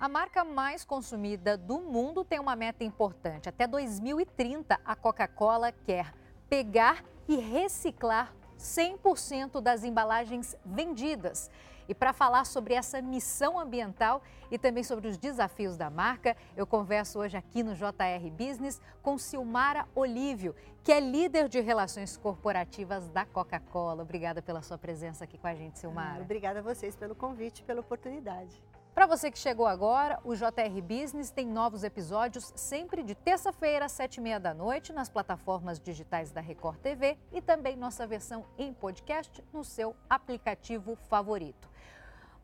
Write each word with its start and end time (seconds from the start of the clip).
A 0.00 0.08
marca 0.08 0.42
mais 0.42 0.82
consumida 0.82 1.58
do 1.58 1.78
mundo 1.78 2.24
tem 2.24 2.40
uma 2.40 2.56
meta 2.56 2.82
importante. 2.82 3.50
Até 3.50 3.66
2030, 3.66 4.80
a 4.82 4.96
Coca-Cola 4.96 5.72
quer 5.72 6.14
pegar 6.48 7.04
e 7.28 7.36
reciclar 7.36 8.34
100% 8.58 9.60
das 9.60 9.84
embalagens 9.84 10.56
vendidas. 10.64 11.50
E 11.86 11.94
para 11.94 12.14
falar 12.14 12.46
sobre 12.46 12.72
essa 12.72 13.02
missão 13.02 13.58
ambiental 13.58 14.22
e 14.50 14.56
também 14.56 14.82
sobre 14.82 15.06
os 15.06 15.18
desafios 15.18 15.76
da 15.76 15.90
marca, 15.90 16.34
eu 16.56 16.66
converso 16.66 17.18
hoje 17.18 17.36
aqui 17.36 17.62
no 17.62 17.74
JR 17.74 18.30
Business 18.32 18.80
com 19.02 19.18
Silmara 19.18 19.86
Olívio, 19.94 20.56
que 20.82 20.92
é 20.92 20.98
líder 20.98 21.46
de 21.46 21.60
relações 21.60 22.16
corporativas 22.16 23.06
da 23.10 23.26
Coca-Cola. 23.26 24.02
Obrigada 24.02 24.40
pela 24.40 24.62
sua 24.62 24.78
presença 24.78 25.24
aqui 25.24 25.36
com 25.36 25.46
a 25.46 25.54
gente, 25.54 25.78
Silmara. 25.78 26.22
Obrigada 26.22 26.60
a 26.60 26.62
vocês 26.62 26.96
pelo 26.96 27.14
convite, 27.14 27.62
pela 27.64 27.80
oportunidade. 27.80 28.62
Para 28.94 29.06
você 29.06 29.30
que 29.30 29.38
chegou 29.38 29.66
agora, 29.66 30.18
o 30.24 30.34
JR 30.34 30.82
Business 30.82 31.30
tem 31.30 31.46
novos 31.46 31.84
episódios 31.84 32.52
sempre 32.56 33.02
de 33.02 33.14
terça-feira, 33.14 33.86
às 33.86 33.92
sete 33.92 34.16
e 34.16 34.20
meia 34.20 34.38
da 34.40 34.52
noite, 34.52 34.92
nas 34.92 35.08
plataformas 35.08 35.78
digitais 35.78 36.32
da 36.32 36.40
Record 36.40 36.78
TV 36.78 37.16
e 37.32 37.40
também 37.40 37.76
nossa 37.76 38.06
versão 38.06 38.44
em 38.58 38.74
podcast 38.74 39.42
no 39.52 39.64
seu 39.64 39.94
aplicativo 40.08 40.96
favorito. 41.08 41.70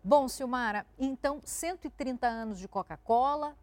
Bom, 0.03 0.29
Silmara, 0.29 0.87
então 0.97 1.41
130 1.45 2.29
anos 2.29 2.61
de 2.61 2.69
Coca-Cola, 2.69 3.57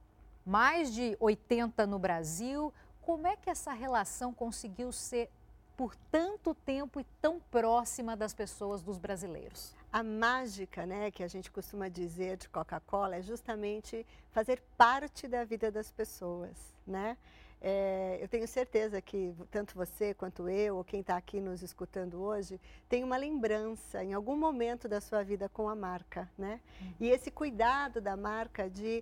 mais 0.45 0.93
de 0.93 1.15
80 1.21 1.87
no 1.87 1.97
Brasil. 1.97 2.73
Como 3.01 3.25
é 3.25 3.37
que 3.37 3.49
essa 3.49 3.71
relação 3.71 4.33
conseguiu 4.33 4.91
ser 4.91 5.31
por 5.75 5.95
tanto 6.11 6.53
tempo 6.53 6.99
e 6.99 7.05
tão 7.21 7.39
próxima 7.39 8.15
das 8.15 8.33
pessoas, 8.33 8.81
dos 8.81 8.97
brasileiros? 8.97 9.75
A 9.91 10.03
mágica, 10.03 10.85
né, 10.85 11.11
que 11.11 11.23
a 11.23 11.27
gente 11.27 11.51
costuma 11.51 11.87
dizer 11.87 12.37
de 12.37 12.49
Coca-Cola 12.49 13.17
é 13.17 13.21
justamente 13.21 14.05
fazer 14.31 14.61
parte 14.77 15.27
da 15.27 15.43
vida 15.43 15.71
das 15.71 15.91
pessoas, 15.91 16.73
né? 16.85 17.17
É, 17.65 18.19
eu 18.21 18.27
tenho 18.27 18.45
certeza 18.45 19.01
que 19.01 19.33
tanto 19.49 19.73
você 19.73 20.13
quanto 20.13 20.49
eu, 20.49 20.75
ou 20.75 20.83
quem 20.83 20.99
está 20.99 21.15
aqui 21.15 21.39
nos 21.39 21.63
escutando 21.63 22.21
hoje, 22.21 22.59
tem 22.89 23.05
uma 23.05 23.15
lembrança 23.15 24.03
em 24.03 24.13
algum 24.13 24.35
momento 24.35 24.89
da 24.89 24.99
sua 24.99 25.23
vida 25.23 25.47
com 25.47 25.69
a 25.69 25.75
marca, 25.75 26.29
né? 26.37 26.59
Uhum. 26.81 26.93
E 26.99 27.09
esse 27.09 27.31
cuidado 27.31 28.01
da 28.01 28.17
marca 28.17 28.69
de 28.69 29.01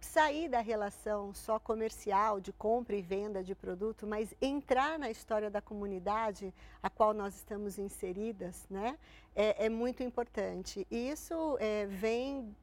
sair 0.00 0.48
da 0.48 0.60
relação 0.60 1.34
só 1.34 1.58
comercial, 1.58 2.40
de 2.40 2.52
compra 2.52 2.96
e 2.96 3.02
venda 3.02 3.42
de 3.42 3.54
produto, 3.54 4.06
mas 4.06 4.32
entrar 4.40 4.98
na 4.98 5.10
história 5.10 5.50
da 5.50 5.60
comunidade 5.60 6.52
a 6.82 6.88
qual 6.88 7.12
nós 7.12 7.34
estamos 7.34 7.78
inseridas, 7.78 8.66
né, 8.70 8.98
é, 9.34 9.66
é 9.66 9.68
muito 9.68 10.02
importante. 10.02 10.86
E 10.90 11.10
isso 11.10 11.56
é, 11.60 11.86
vem 11.86 12.54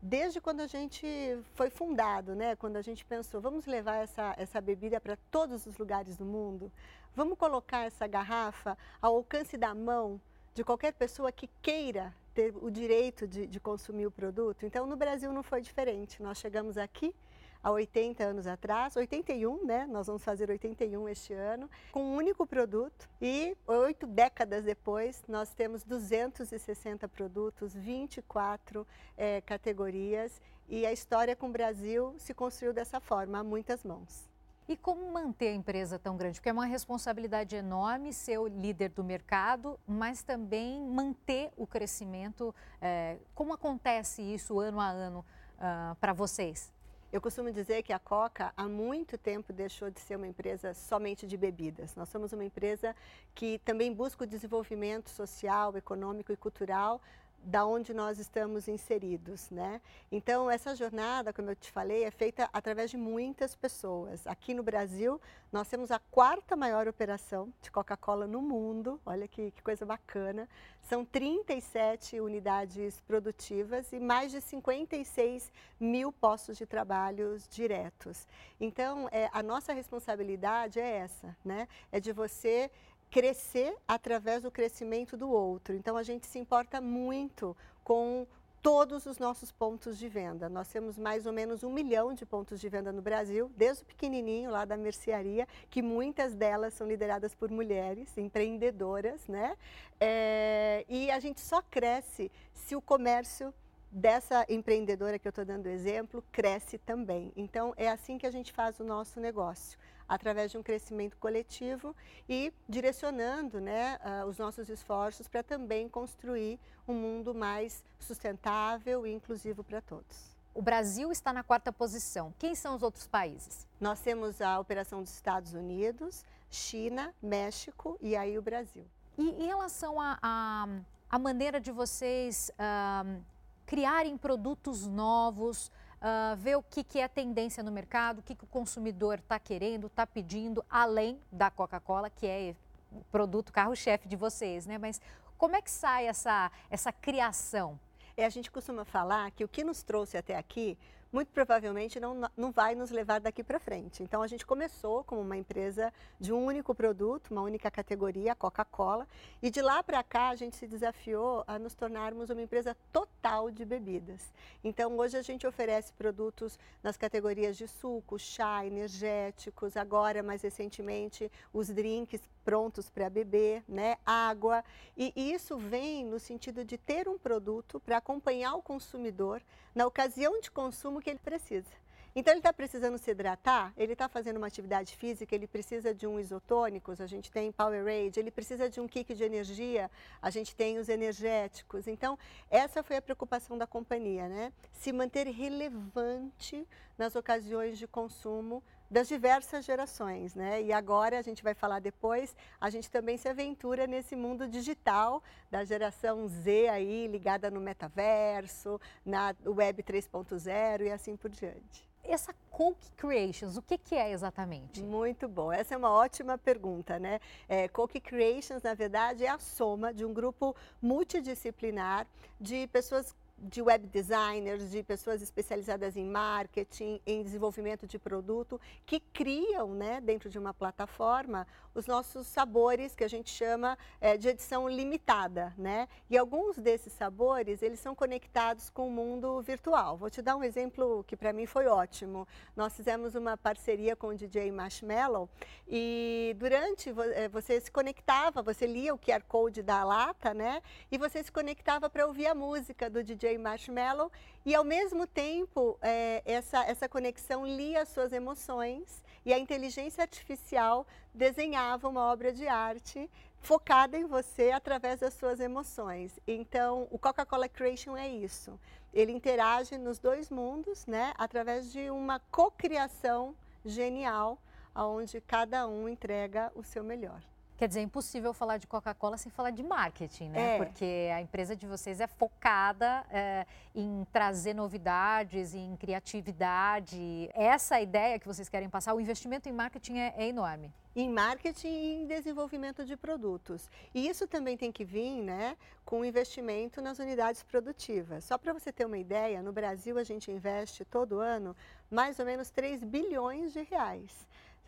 desde 0.00 0.38
quando 0.38 0.60
a 0.60 0.66
gente 0.66 1.06
foi 1.54 1.70
fundado, 1.70 2.34
né, 2.34 2.54
quando 2.56 2.76
a 2.76 2.82
gente 2.82 3.04
pensou, 3.04 3.40
vamos 3.40 3.64
levar 3.64 3.96
essa, 3.96 4.34
essa 4.36 4.60
bebida 4.60 5.00
para 5.00 5.16
todos 5.30 5.64
os 5.64 5.78
lugares 5.78 6.16
do 6.16 6.26
mundo, 6.26 6.70
vamos 7.16 7.38
colocar 7.38 7.86
essa 7.86 8.06
garrafa 8.06 8.76
ao 9.00 9.16
alcance 9.16 9.56
da 9.56 9.74
mão 9.74 10.20
de 10.54 10.62
qualquer 10.62 10.92
pessoa 10.92 11.32
que 11.32 11.50
queira 11.60 12.14
ter 12.32 12.54
o 12.60 12.70
direito 12.70 13.26
de, 13.26 13.46
de, 13.46 13.60
consumir 13.60 14.06
o 14.06 14.10
produto. 14.10 14.64
Então, 14.64 14.86
no 14.86 14.96
Brasil 14.96 15.32
não 15.32 15.42
foi 15.42 15.60
diferente. 15.60 16.22
Nós 16.22 16.38
chegamos 16.38 16.78
aqui 16.78 17.14
há 17.62 17.70
80 17.70 18.22
anos 18.22 18.46
atrás, 18.46 18.94
81, 18.94 19.64
né? 19.64 19.86
Nós 19.86 20.06
vamos 20.06 20.22
fazer 20.22 20.48
81 20.50 21.08
este 21.08 21.32
ano, 21.32 21.68
com 21.90 22.02
um 22.02 22.16
único 22.16 22.46
produto. 22.46 23.08
E 23.20 23.56
oito 23.66 24.06
décadas 24.06 24.64
depois, 24.64 25.24
nós 25.28 25.52
temos 25.54 25.82
260 25.82 27.08
produtos, 27.08 27.74
24 27.74 28.86
é, 29.16 29.40
categorias. 29.40 30.40
E 30.68 30.86
a 30.86 30.92
história 30.92 31.34
com 31.34 31.48
o 31.48 31.52
Brasil 31.52 32.14
se 32.18 32.32
construiu 32.32 32.72
dessa 32.72 33.00
forma, 33.00 33.38
a 33.38 33.44
muitas 33.44 33.84
mãos. 33.84 34.33
E 34.66 34.76
como 34.78 35.12
manter 35.12 35.48
a 35.48 35.52
empresa 35.52 35.98
tão 35.98 36.16
grande? 36.16 36.38
Porque 36.38 36.48
é 36.48 36.52
uma 36.52 36.64
responsabilidade 36.64 37.54
enorme 37.54 38.14
ser 38.14 38.38
o 38.38 38.46
líder 38.46 38.88
do 38.88 39.04
mercado, 39.04 39.78
mas 39.86 40.22
também 40.22 40.80
manter 40.80 41.50
o 41.54 41.66
crescimento. 41.66 42.54
É, 42.80 43.18
como 43.34 43.52
acontece 43.52 44.22
isso 44.22 44.58
ano 44.58 44.80
a 44.80 44.88
ano 44.88 45.24
uh, 45.58 45.94
para 45.96 46.14
vocês? 46.14 46.72
Eu 47.12 47.20
costumo 47.20 47.52
dizer 47.52 47.82
que 47.82 47.92
a 47.92 47.98
Coca 47.98 48.52
há 48.56 48.66
muito 48.66 49.16
tempo 49.16 49.52
deixou 49.52 49.88
de 49.90 50.00
ser 50.00 50.16
uma 50.16 50.26
empresa 50.26 50.72
somente 50.74 51.26
de 51.26 51.36
bebidas. 51.36 51.94
Nós 51.94 52.08
somos 52.08 52.32
uma 52.32 52.44
empresa 52.44 52.96
que 53.34 53.60
também 53.60 53.92
busca 53.92 54.24
o 54.24 54.26
desenvolvimento 54.26 55.10
social, 55.10 55.76
econômico 55.76 56.32
e 56.32 56.36
cultural 56.36 57.00
da 57.44 57.66
onde 57.66 57.92
nós 57.92 58.18
estamos 58.18 58.68
inseridos, 58.68 59.50
né? 59.50 59.80
Então 60.10 60.50
essa 60.50 60.74
jornada, 60.74 61.32
como 61.32 61.50
eu 61.50 61.56
te 61.56 61.70
falei, 61.70 62.04
é 62.04 62.10
feita 62.10 62.48
através 62.52 62.90
de 62.90 62.96
muitas 62.96 63.54
pessoas. 63.54 64.26
Aqui 64.26 64.54
no 64.54 64.62
Brasil, 64.62 65.20
nós 65.52 65.68
temos 65.68 65.90
a 65.90 65.98
quarta 65.98 66.56
maior 66.56 66.88
operação 66.88 67.52
de 67.60 67.70
Coca-Cola 67.70 68.26
no 68.26 68.40
mundo. 68.40 69.00
Olha 69.04 69.28
que, 69.28 69.50
que, 69.50 69.62
coisa 69.62 69.84
bacana. 69.84 70.48
São 70.82 71.04
37 71.04 72.18
unidades 72.18 73.00
produtivas 73.02 73.92
e 73.92 74.00
mais 74.00 74.32
de 74.32 74.40
56 74.40 75.52
mil 75.78 76.10
postos 76.10 76.56
de 76.56 76.66
trabalho 76.66 77.36
diretos. 77.50 78.26
Então, 78.58 79.08
é, 79.12 79.28
a 79.32 79.42
nossa 79.42 79.72
responsabilidade 79.72 80.80
é 80.80 80.96
essa, 80.96 81.36
né? 81.44 81.68
É 81.92 82.00
de 82.00 82.12
você 82.12 82.70
crescer 83.14 83.76
através 83.86 84.42
do 84.42 84.50
crescimento 84.50 85.16
do 85.16 85.30
outro. 85.30 85.72
Então 85.76 85.96
a 85.96 86.02
gente 86.02 86.26
se 86.26 86.36
importa 86.36 86.80
muito 86.80 87.56
com 87.84 88.26
todos 88.60 89.06
os 89.06 89.20
nossos 89.20 89.52
pontos 89.52 89.96
de 89.96 90.08
venda. 90.08 90.48
Nós 90.48 90.66
temos 90.66 90.98
mais 90.98 91.24
ou 91.24 91.32
menos 91.32 91.62
um 91.62 91.70
milhão 91.72 92.12
de 92.12 92.26
pontos 92.26 92.60
de 92.60 92.68
venda 92.68 92.90
no 92.90 93.00
Brasil, 93.00 93.48
desde 93.56 93.84
o 93.84 93.86
pequenininho 93.86 94.50
lá 94.50 94.64
da 94.64 94.76
mercearia, 94.76 95.46
que 95.70 95.80
muitas 95.80 96.34
delas 96.34 96.74
são 96.74 96.88
lideradas 96.88 97.36
por 97.36 97.52
mulheres 97.52 98.18
empreendedoras, 98.18 99.28
né? 99.28 99.56
É, 100.00 100.84
e 100.88 101.08
a 101.08 101.20
gente 101.20 101.40
só 101.40 101.62
cresce 101.62 102.32
se 102.52 102.74
o 102.74 102.82
comércio 102.82 103.54
dessa 103.92 104.44
empreendedora 104.48 105.20
que 105.20 105.28
eu 105.28 105.30
estou 105.30 105.44
dando 105.44 105.68
exemplo 105.68 106.20
cresce 106.32 106.78
também. 106.78 107.32
Então 107.36 107.72
é 107.76 107.88
assim 107.88 108.18
que 108.18 108.26
a 108.26 108.32
gente 108.32 108.52
faz 108.52 108.80
o 108.80 108.84
nosso 108.84 109.20
negócio 109.20 109.78
através 110.08 110.50
de 110.50 110.58
um 110.58 110.62
crescimento 110.62 111.16
coletivo 111.16 111.94
e 112.28 112.52
direcionando 112.68 113.60
né, 113.60 113.98
uh, 114.04 114.26
os 114.26 114.38
nossos 114.38 114.68
esforços 114.68 115.28
para 115.28 115.42
também 115.42 115.88
construir 115.88 116.58
um 116.86 116.94
mundo 116.94 117.34
mais 117.34 117.82
sustentável 117.98 119.06
e 119.06 119.12
inclusivo 119.12 119.64
para 119.64 119.80
todos. 119.80 120.34
O 120.54 120.62
Brasil 120.62 121.10
está 121.10 121.32
na 121.32 121.42
quarta 121.42 121.72
posição. 121.72 122.32
Quem 122.38 122.54
são 122.54 122.76
os 122.76 122.82
outros 122.82 123.08
países? 123.08 123.66
Nós 123.80 124.00
temos 124.00 124.40
a 124.40 124.60
operação 124.60 125.02
dos 125.02 125.12
Estados 125.12 125.52
Unidos, 125.52 126.24
China, 126.48 127.12
México 127.20 127.98
e 128.00 128.14
aí 128.14 128.38
o 128.38 128.42
Brasil. 128.42 128.86
E 129.18 129.30
em 129.30 129.46
relação 129.46 130.00
à 130.00 130.18
a, 130.22 130.64
a, 130.64 130.68
a, 131.10 131.18
maneira 131.18 131.60
de 131.60 131.72
vocês 131.72 132.52
uh, 132.52 133.20
criarem 133.66 134.16
produtos 134.16 134.86
novos, 134.86 135.72
uh, 136.04 136.36
ver 136.36 136.56
o 136.56 136.62
que, 136.62 136.84
que 136.84 137.00
é 137.00 137.08
tendência 137.08 137.62
no 137.62 137.72
mercado, 137.72 138.18
o 138.18 138.22
que, 138.22 138.34
que 138.34 138.44
o 138.44 138.48
consumidor 138.48 139.18
está 139.18 139.38
querendo, 139.38 139.86
está 139.86 140.06
pedindo, 140.06 140.62
além 140.68 141.18
da 141.32 141.50
Coca-Cola, 141.50 142.10
que 142.10 142.26
é 142.26 142.54
o 142.92 143.02
produto 143.10 143.52
carro-chefe 143.52 144.06
de 144.06 144.14
vocês, 144.14 144.66
né? 144.66 144.76
Mas 144.76 145.00
como 145.38 145.56
é 145.56 145.62
que 145.62 145.70
sai 145.70 146.06
essa, 146.06 146.52
essa 146.70 146.92
criação? 146.92 147.80
É, 148.16 148.24
a 148.24 148.28
gente 148.28 148.50
costuma 148.50 148.84
falar 148.84 149.30
que 149.30 149.42
o 149.42 149.48
que 149.48 149.64
nos 149.64 149.82
trouxe 149.82 150.16
até 150.16 150.36
aqui 150.36 150.78
muito 151.14 151.28
provavelmente 151.28 152.00
não, 152.00 152.28
não 152.36 152.50
vai 152.50 152.74
nos 152.74 152.90
levar 152.90 153.20
daqui 153.20 153.44
para 153.44 153.60
frente. 153.60 154.02
Então 154.02 154.20
a 154.20 154.26
gente 154.26 154.44
começou 154.44 155.04
como 155.04 155.20
uma 155.20 155.36
empresa 155.36 155.92
de 156.18 156.32
um 156.32 156.44
único 156.44 156.74
produto, 156.74 157.30
uma 157.30 157.42
única 157.42 157.70
categoria, 157.70 158.32
a 158.32 158.34
Coca-Cola, 158.34 159.06
e 159.40 159.48
de 159.48 159.62
lá 159.62 159.80
para 159.80 160.02
cá 160.02 160.30
a 160.30 160.34
gente 160.34 160.56
se 160.56 160.66
desafiou 160.66 161.44
a 161.46 161.56
nos 161.56 161.72
tornarmos 161.72 162.30
uma 162.30 162.42
empresa 162.42 162.76
total 162.92 163.48
de 163.48 163.64
bebidas. 163.64 164.32
Então 164.64 164.98
hoje 164.98 165.16
a 165.16 165.22
gente 165.22 165.46
oferece 165.46 165.92
produtos 165.92 166.58
nas 166.82 166.96
categorias 166.96 167.56
de 167.56 167.68
suco, 167.68 168.18
chá, 168.18 168.66
energéticos, 168.66 169.76
agora 169.76 170.20
mais 170.20 170.42
recentemente 170.42 171.30
os 171.52 171.68
drinks 171.68 172.20
prontos 172.44 172.90
para 172.90 173.08
beber, 173.08 173.64
né, 173.68 173.96
água, 174.04 174.62
e 174.96 175.12
isso 175.16 175.56
vem 175.56 176.04
no 176.04 176.20
sentido 176.20 176.64
de 176.64 176.76
ter 176.76 177.08
um 177.08 177.18
produto 177.18 177.80
para 177.80 177.96
acompanhar 177.96 178.54
o 178.54 178.62
consumidor 178.62 179.42
na 179.74 179.86
ocasião 179.86 180.40
de 180.40 180.50
consumo 180.50 181.00
que 181.00 181.10
ele 181.10 181.18
precisa. 181.18 181.84
Então 182.16 182.32
ele 182.32 182.38
está 182.38 182.52
precisando 182.52 182.96
se 182.96 183.10
hidratar, 183.10 183.72
ele 183.76 183.94
está 183.94 184.08
fazendo 184.08 184.36
uma 184.36 184.46
atividade 184.46 184.96
física, 184.96 185.34
ele 185.34 185.48
precisa 185.48 185.92
de 185.92 186.06
um 186.06 186.20
isotônicos, 186.20 187.00
a 187.00 187.08
gente 187.08 187.28
tem 187.28 187.50
Powerade, 187.50 188.20
ele 188.20 188.30
precisa 188.30 188.70
de 188.70 188.80
um 188.80 188.86
kick 188.86 189.12
de 189.14 189.24
energia, 189.24 189.90
a 190.22 190.30
gente 190.30 190.54
tem 190.54 190.78
os 190.78 190.88
energéticos. 190.88 191.88
Então 191.88 192.16
essa 192.48 192.84
foi 192.84 192.98
a 192.98 193.02
preocupação 193.02 193.58
da 193.58 193.66
companhia, 193.66 194.28
né? 194.28 194.52
Se 194.70 194.92
manter 194.92 195.26
relevante 195.26 196.64
nas 196.96 197.16
ocasiões 197.16 197.78
de 197.78 197.88
consumo 197.88 198.62
das 198.90 199.08
diversas 199.08 199.64
gerações, 199.64 200.34
né? 200.34 200.62
E 200.62 200.72
agora 200.72 201.18
a 201.18 201.22
gente 201.22 201.42
vai 201.42 201.54
falar 201.54 201.80
depois, 201.80 202.36
a 202.60 202.70
gente 202.70 202.90
também 202.90 203.16
se 203.16 203.28
aventura 203.28 203.86
nesse 203.86 204.14
mundo 204.14 204.48
digital 204.48 205.22
da 205.50 205.64
geração 205.64 206.28
Z 206.28 206.68
aí 206.68 207.06
ligada 207.06 207.50
no 207.50 207.60
metaverso, 207.60 208.80
na 209.04 209.34
web 209.44 209.82
3.0 209.82 210.82
e 210.82 210.90
assim 210.90 211.16
por 211.16 211.30
diante. 211.30 211.88
Essa 212.06 212.34
Coke 212.50 212.90
Creations, 212.96 213.56
o 213.56 213.62
que, 213.62 213.78
que, 213.78 213.94
é 213.94 214.12
exatamente? 214.12 214.82
Muito 214.82 215.26
bom, 215.26 215.50
essa 215.50 215.74
é 215.74 215.76
uma 215.76 215.90
ótima 215.90 216.36
pergunta, 216.36 216.98
né? 216.98 217.18
É, 217.48 217.66
Coke 217.66 217.98
Creations, 217.98 218.62
na 218.62 218.74
verdade, 218.74 219.24
é 219.24 219.30
a 219.30 219.38
soma 219.38 219.92
de 219.92 220.04
um 220.04 220.12
grupo 220.12 220.54
multidisciplinar 220.82 222.06
de 222.38 222.66
pessoas 222.66 223.16
de 223.44 223.62
web 223.62 223.86
designers, 223.88 224.70
de 224.70 224.82
pessoas 224.82 225.22
especializadas 225.22 225.96
em 225.96 226.06
marketing, 226.06 227.00
em 227.06 227.22
desenvolvimento 227.22 227.86
de 227.86 227.98
produto, 227.98 228.60
que 228.86 229.00
criam, 229.00 229.74
né, 229.74 230.00
dentro 230.00 230.28
de 230.30 230.38
uma 230.38 230.54
plataforma, 230.54 231.46
os 231.74 231.86
nossos 231.86 232.26
sabores 232.26 232.94
que 232.94 233.02
a 233.02 233.08
gente 233.08 233.30
chama 233.30 233.76
é, 234.00 234.16
de 234.16 234.28
edição 234.28 234.68
limitada, 234.68 235.52
né? 235.58 235.88
E 236.08 236.16
alguns 236.16 236.56
desses 236.56 236.92
sabores, 236.92 237.62
eles 237.62 237.80
são 237.80 237.94
conectados 237.94 238.70
com 238.70 238.86
o 238.86 238.90
mundo 238.90 239.42
virtual. 239.42 239.96
Vou 239.96 240.08
te 240.08 240.22
dar 240.22 240.36
um 240.36 240.44
exemplo 240.44 241.04
que 241.04 241.16
para 241.16 241.32
mim 241.32 241.46
foi 241.46 241.66
ótimo. 241.66 242.28
Nós 242.54 242.74
fizemos 242.74 243.14
uma 243.16 243.36
parceria 243.36 243.96
com 243.96 244.08
o 244.08 244.14
DJ 244.14 244.52
Marshmallow 244.52 245.28
e 245.66 246.34
durante 246.38 246.94
é, 247.14 247.28
você 247.28 247.60
se 247.60 247.70
conectava, 247.70 248.42
você 248.42 248.66
lia 248.66 248.94
o 248.94 248.98
QR 248.98 249.22
Code 249.26 249.62
da 249.62 249.82
lata, 249.82 250.32
né? 250.32 250.62
E 250.90 250.96
você 250.96 251.22
se 251.22 251.32
conectava 251.32 251.90
para 251.90 252.06
ouvir 252.06 252.26
a 252.26 252.34
música 252.34 252.88
do 252.88 253.02
DJ 253.02 253.33
Marshmallow 253.38 254.10
e 254.44 254.54
ao 254.54 254.64
mesmo 254.64 255.06
tempo 255.06 255.78
é, 255.80 256.22
essa, 256.24 256.64
essa 256.64 256.88
conexão 256.88 257.46
lia 257.46 257.82
as 257.82 257.88
suas 257.88 258.12
emoções 258.12 259.02
e 259.24 259.32
a 259.32 259.38
inteligência 259.38 260.02
artificial 260.02 260.86
desenhava 261.12 261.88
uma 261.88 262.12
obra 262.12 262.32
de 262.32 262.46
arte 262.46 263.10
focada 263.40 263.96
em 263.98 264.06
você 264.06 264.50
através 264.50 265.00
das 265.00 265.14
suas 265.14 265.38
emoções. 265.38 266.18
Então, 266.26 266.88
o 266.90 266.98
Coca-Cola 266.98 267.48
Creation 267.48 267.96
é 267.96 268.08
isso. 268.08 268.58
Ele 268.92 269.12
interage 269.12 269.76
nos 269.76 269.98
dois 269.98 270.30
mundos, 270.30 270.86
né, 270.86 271.12
através 271.18 271.70
de 271.70 271.90
uma 271.90 272.20
cocriação 272.30 273.34
genial, 273.64 274.38
onde 274.74 275.20
cada 275.20 275.66
um 275.66 275.88
entrega 275.88 276.50
o 276.54 276.64
seu 276.64 276.82
melhor. 276.82 277.20
Quer 277.56 277.68
dizer, 277.68 277.80
é 277.80 277.82
impossível 277.84 278.34
falar 278.34 278.56
de 278.56 278.66
Coca-Cola 278.66 279.16
sem 279.16 279.30
falar 279.30 279.50
de 279.50 279.62
marketing, 279.62 280.30
né? 280.30 280.56
É. 280.56 280.58
Porque 280.58 281.10
a 281.14 281.20
empresa 281.20 281.54
de 281.54 281.66
vocês 281.66 282.00
é 282.00 282.06
focada 282.06 283.04
é, 283.10 283.46
em 283.74 284.04
trazer 284.12 284.54
novidades, 284.54 285.54
em 285.54 285.76
criatividade. 285.76 287.30
Essa 287.32 287.80
ideia 287.80 288.18
que 288.18 288.26
vocês 288.26 288.48
querem 288.48 288.68
passar, 288.68 288.92
o 288.94 289.00
investimento 289.00 289.48
em 289.48 289.52
marketing 289.52 289.98
é, 289.98 290.14
é 290.16 290.28
enorme 290.28 290.72
em 290.96 291.10
marketing 291.10 291.66
e 291.66 291.94
em 292.02 292.06
desenvolvimento 292.06 292.84
de 292.84 292.96
produtos. 292.96 293.68
E 293.92 294.06
isso 294.06 294.28
também 294.28 294.56
tem 294.56 294.70
que 294.70 294.84
vir 294.84 295.22
né, 295.22 295.56
com 295.84 296.04
investimento 296.04 296.80
nas 296.80 296.98
unidades 297.00 297.42
produtivas. 297.42 298.24
Só 298.24 298.38
para 298.38 298.52
você 298.52 298.70
ter 298.70 298.84
uma 298.84 298.96
ideia, 298.96 299.42
no 299.42 299.52
Brasil 299.52 299.98
a 299.98 300.04
gente 300.04 300.30
investe 300.30 300.84
todo 300.84 301.18
ano 301.18 301.56
mais 301.90 302.20
ou 302.20 302.24
menos 302.24 302.48
3 302.50 302.84
bilhões 302.84 303.52
de 303.52 303.62
reais 303.62 304.24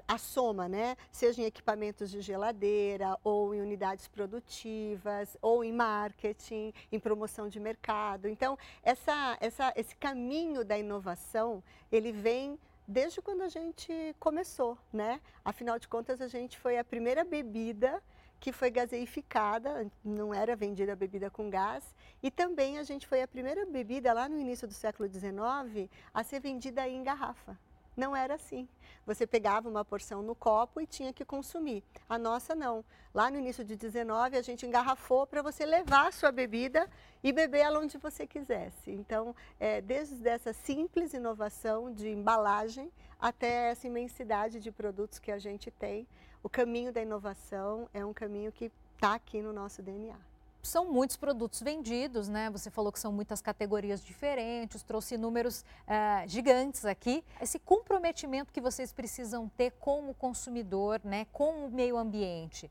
a 0.06 0.19
soma, 0.19 0.69
né? 0.69 0.97
Seja 1.11 1.43
em 1.43 1.44
equipamentos 1.44 2.11
de 2.11 2.20
geladeira, 2.20 3.19
ou 3.25 3.55
em 3.55 3.61
unidades 3.61 4.06
produtivas, 4.08 5.37
ou 5.43 5.64
em 5.64 5.73
marketing, 5.73 6.73
em 6.91 6.99
promoção 6.99 7.49
de 7.49 7.58
mercado. 7.58 8.29
Então, 8.29 8.58
essa, 8.82 9.37
essa, 9.41 9.73
esse 9.76 9.97
caminho 9.97 10.64
da 10.64 10.79
inovação, 10.79 11.62
ele 11.91 12.12
vem 12.12 12.58
desde 12.87 13.20
quando 13.20 13.43
a 13.43 13.49
gente 13.49 14.14
começou, 14.20 14.79
né? 14.93 15.20
Afinal 15.44 15.79
de 15.79 15.88
contas, 15.88 16.20
a 16.20 16.29
gente 16.29 16.58
foi 16.58 16.79
a 16.79 16.85
primeira 16.85 17.25
bebida 17.25 18.03
que 18.38 18.53
foi 18.53 18.70
gaseificada, 18.70 19.91
não 20.05 20.32
era 20.32 20.55
vendida 20.55 20.94
bebida 20.94 21.31
com 21.31 21.50
gás, 21.50 21.94
e 22.23 22.31
também 22.31 22.79
a 22.79 22.82
gente 22.82 23.06
foi 23.06 23.23
a 23.23 23.29
primeira 23.29 23.64
bebida 23.67 24.12
lá 24.12 24.29
no 24.29 24.38
início 24.38 24.69
do 24.69 24.75
século 24.75 25.08
XIX 25.08 25.91
a 26.12 26.23
ser 26.23 26.41
vendida 26.41 26.87
em 26.88 27.03
garrafa. 27.03 27.58
Não 27.96 28.14
era 28.14 28.34
assim. 28.34 28.69
Você 29.06 29.26
pegava 29.26 29.69
uma 29.69 29.84
porção 29.84 30.20
no 30.20 30.34
copo 30.34 30.81
e 30.81 30.87
tinha 30.87 31.12
que 31.12 31.25
consumir. 31.25 31.82
A 32.08 32.19
nossa 32.19 32.54
não. 32.54 32.84
Lá 33.14 33.31
no 33.31 33.38
início 33.38 33.64
de 33.64 33.75
19 33.75 34.37
a 34.37 34.43
gente 34.43 34.66
engarrafou 34.66 35.26
para 35.26 35.40
você 35.40 35.64
levar 35.64 36.08
a 36.08 36.12
sua 36.12 36.31
bebida 36.31 36.90
e 37.25 37.32
beber 37.32 37.60
ela 37.60 37.81
onde 37.81 37.96
você 37.96 38.26
quisesse. 38.26 38.90
Então, 38.90 39.34
é, 39.58 39.81
desde 39.81 40.28
essa 40.28 40.52
simples 40.52 41.14
inovação 41.14 41.93
de 41.93 42.10
embalagem 42.10 42.93
até 43.19 43.70
essa 43.70 43.87
imensidade 43.87 44.60
de 44.60 44.70
produtos 44.70 45.19
que 45.19 45.32
a 45.32 45.38
gente 45.38 45.70
tem, 45.70 46.06
o 46.43 46.48
caminho 46.50 46.93
da 46.93 47.00
inovação 47.00 47.88
é 47.94 48.04
um 48.04 48.12
caminho 48.12 48.52
que 48.52 48.70
está 48.94 49.14
aqui 49.14 49.40
no 49.40 49.52
nosso 49.52 49.81
DNA 49.81 50.36
são 50.67 50.91
muitos 50.93 51.17
produtos 51.17 51.61
vendidos, 51.61 52.29
né? 52.29 52.51
Você 52.51 52.71
falou 52.71 52.93
que 52.93 52.99
são 52.99 53.13
muitas 53.13 53.41
categorias 53.41 54.03
diferentes, 54.05 54.83
trouxe 54.83 55.17
números 55.17 55.63
uh, 55.63 56.29
gigantes 56.29 56.85
aqui. 56.85 57.25
Esse 57.41 57.59
comprometimento 57.59 58.53
que 58.53 58.61
vocês 58.61 58.93
precisam 58.93 59.49
ter 59.49 59.73
com 59.73 60.11
o 60.11 60.15
consumidor, 60.15 61.01
né? 61.05 61.27
Com 61.33 61.67
o 61.67 61.71
meio 61.71 61.97
ambiente. 61.97 62.71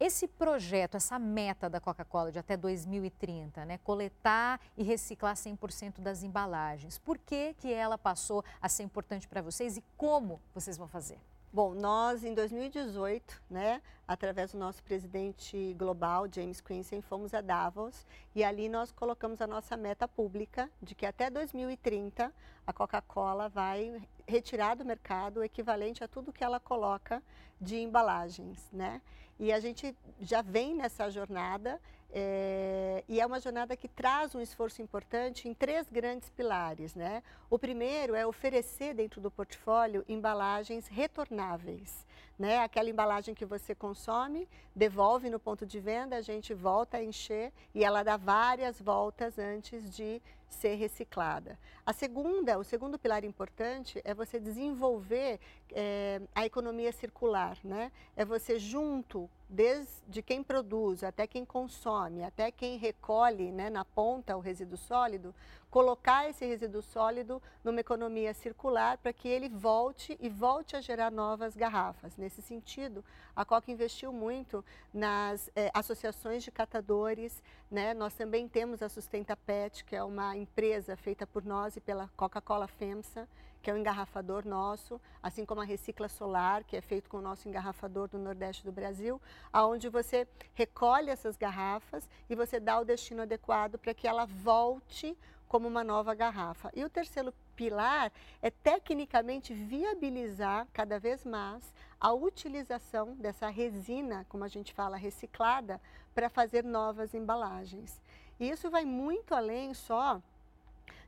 Esse 0.00 0.28
projeto, 0.28 0.96
essa 0.96 1.18
meta 1.18 1.68
da 1.68 1.80
Coca-Cola 1.80 2.30
de 2.30 2.38
até 2.38 2.56
2030, 2.56 3.64
né, 3.64 3.78
coletar 3.78 4.60
e 4.76 4.84
reciclar 4.84 5.34
100% 5.34 6.00
das 6.00 6.22
embalagens, 6.22 6.98
por 6.98 7.18
que, 7.18 7.54
que 7.54 7.72
ela 7.72 7.98
passou 7.98 8.44
a 8.62 8.68
ser 8.68 8.84
importante 8.84 9.26
para 9.26 9.42
vocês 9.42 9.76
e 9.76 9.82
como 9.96 10.40
vocês 10.54 10.76
vão 10.76 10.86
fazer? 10.86 11.18
Bom, 11.50 11.72
nós 11.72 12.24
em 12.24 12.34
2018, 12.34 13.42
né, 13.48 13.80
através 14.06 14.52
do 14.52 14.58
nosso 14.58 14.82
presidente 14.82 15.74
global, 15.78 16.26
James 16.30 16.60
Quincy, 16.60 17.00
fomos 17.00 17.32
a 17.32 17.40
Davos 17.40 18.06
e 18.34 18.44
ali 18.44 18.68
nós 18.68 18.92
colocamos 18.92 19.40
a 19.40 19.46
nossa 19.46 19.74
meta 19.74 20.06
pública 20.06 20.70
de 20.82 20.94
que 20.94 21.06
até 21.06 21.30
2030 21.30 22.30
a 22.66 22.72
Coca-Cola 22.72 23.48
vai 23.48 24.06
retirar 24.26 24.74
do 24.74 24.84
mercado 24.84 25.38
o 25.40 25.42
equivalente 25.42 26.04
a 26.04 26.08
tudo 26.08 26.34
que 26.34 26.44
ela 26.44 26.60
coloca 26.60 27.22
de 27.58 27.76
embalagens, 27.76 28.68
né? 28.70 29.00
E 29.38 29.50
a 29.50 29.58
gente 29.58 29.96
já 30.20 30.42
vem 30.42 30.74
nessa 30.74 31.08
jornada 31.08 31.80
é, 32.10 33.04
e 33.08 33.20
é 33.20 33.26
uma 33.26 33.40
jornada 33.40 33.76
que 33.76 33.88
traz 33.88 34.34
um 34.34 34.40
esforço 34.40 34.80
importante 34.80 35.48
em 35.48 35.54
três 35.54 35.88
grandes 35.90 36.30
pilares. 36.30 36.94
Né? 36.94 37.22
O 37.50 37.58
primeiro 37.58 38.14
é 38.14 38.26
oferecer 38.26 38.94
dentro 38.94 39.20
do 39.20 39.30
portfólio 39.30 40.04
embalagens 40.08 40.86
retornáveis. 40.86 42.06
Né? 42.38 42.58
Aquela 42.58 42.88
embalagem 42.88 43.34
que 43.34 43.44
você 43.44 43.74
consome, 43.74 44.48
devolve 44.74 45.28
no 45.28 45.40
ponto 45.40 45.66
de 45.66 45.80
venda, 45.80 46.16
a 46.16 46.20
gente 46.20 46.54
volta 46.54 46.98
a 46.98 47.04
encher 47.04 47.52
e 47.74 47.84
ela 47.84 48.02
dá 48.02 48.16
várias 48.16 48.80
voltas 48.80 49.38
antes 49.38 49.94
de 49.94 50.22
ser 50.48 50.74
reciclada. 50.74 51.58
A 51.84 51.92
segunda, 51.92 52.58
o 52.58 52.64
segundo 52.64 52.98
pilar 52.98 53.24
importante 53.24 54.00
é 54.04 54.14
você 54.14 54.40
desenvolver 54.40 55.38
é, 55.72 56.20
a 56.34 56.44
economia 56.46 56.92
circular, 56.92 57.56
né? 57.62 57.92
É 58.16 58.24
você 58.24 58.58
junto 58.58 59.28
desde 59.48 60.22
quem 60.22 60.42
produz 60.42 61.02
até 61.02 61.26
quem 61.26 61.44
consome, 61.44 62.22
até 62.22 62.50
quem 62.50 62.76
recolhe 62.76 63.50
né, 63.50 63.70
na 63.70 63.84
ponta 63.84 64.36
o 64.36 64.40
resíduo 64.40 64.76
sólido, 64.76 65.34
colocar 65.70 66.28
esse 66.28 66.46
resíduo 66.46 66.82
sólido 66.82 67.42
numa 67.62 67.80
economia 67.80 68.32
circular 68.32 68.98
para 68.98 69.12
que 69.12 69.28
ele 69.28 69.48
volte 69.48 70.16
e 70.20 70.28
volte 70.28 70.76
a 70.76 70.80
gerar 70.80 71.10
novas 71.10 71.54
garrafas. 71.56 72.16
Nesse 72.16 72.40
sentido, 72.40 73.04
a 73.36 73.44
Coca 73.44 73.70
investiu 73.70 74.12
muito 74.12 74.64
nas 74.92 75.50
eh, 75.54 75.70
associações 75.74 76.42
de 76.42 76.50
catadores. 76.50 77.42
Né? 77.70 77.92
Nós 77.94 78.14
também 78.14 78.48
temos 78.48 78.82
a 78.82 78.88
Sustenta 78.88 79.36
Pet, 79.36 79.84
que 79.84 79.94
é 79.94 80.02
uma 80.02 80.36
empresa 80.36 80.96
feita 80.96 81.26
por 81.26 81.44
nós 81.44 81.76
e 81.76 81.80
pela 81.80 82.08
Coca-Cola 82.16 82.66
FEMSA, 82.66 83.28
que 83.60 83.70
é 83.70 83.74
o 83.74 83.76
engarrafador 83.76 84.46
nosso, 84.46 85.00
assim 85.22 85.44
como 85.44 85.60
a 85.60 85.64
Recicla 85.64 86.08
Solar, 86.08 86.64
que 86.64 86.76
é 86.76 86.80
feito 86.80 87.10
com 87.10 87.18
o 87.18 87.22
nosso 87.22 87.48
engarrafador 87.48 88.08
do 88.08 88.18
Nordeste 88.18 88.64
do 88.64 88.72
Brasil, 88.72 89.20
aonde 89.52 89.88
você 89.88 90.26
recolhe 90.54 91.10
essas 91.10 91.36
garrafas 91.36 92.08
e 92.30 92.34
você 92.34 92.58
dá 92.58 92.80
o 92.80 92.84
destino 92.84 93.22
adequado 93.22 93.76
para 93.76 93.92
que 93.92 94.06
ela 94.06 94.24
volte 94.26 95.16
como 95.48 95.66
uma 95.66 95.82
nova 95.82 96.14
garrafa. 96.14 96.70
E 96.74 96.84
o 96.84 96.90
terceiro 96.90 97.32
pilar 97.56 98.12
é 98.40 98.50
tecnicamente 98.50 99.52
viabilizar 99.52 100.66
cada 100.72 100.98
vez 100.98 101.24
mais 101.24 101.72
a 102.00 102.12
utilização 102.12 103.14
dessa 103.14 103.48
resina, 103.48 104.24
como 104.28 104.44
a 104.44 104.48
gente 104.48 104.72
fala, 104.72 104.96
reciclada, 104.96 105.80
para 106.14 106.28
fazer 106.28 106.62
novas 106.62 107.14
embalagens. 107.14 108.00
E 108.38 108.48
isso 108.48 108.70
vai 108.70 108.84
muito 108.84 109.34
além 109.34 109.74
só 109.74 110.20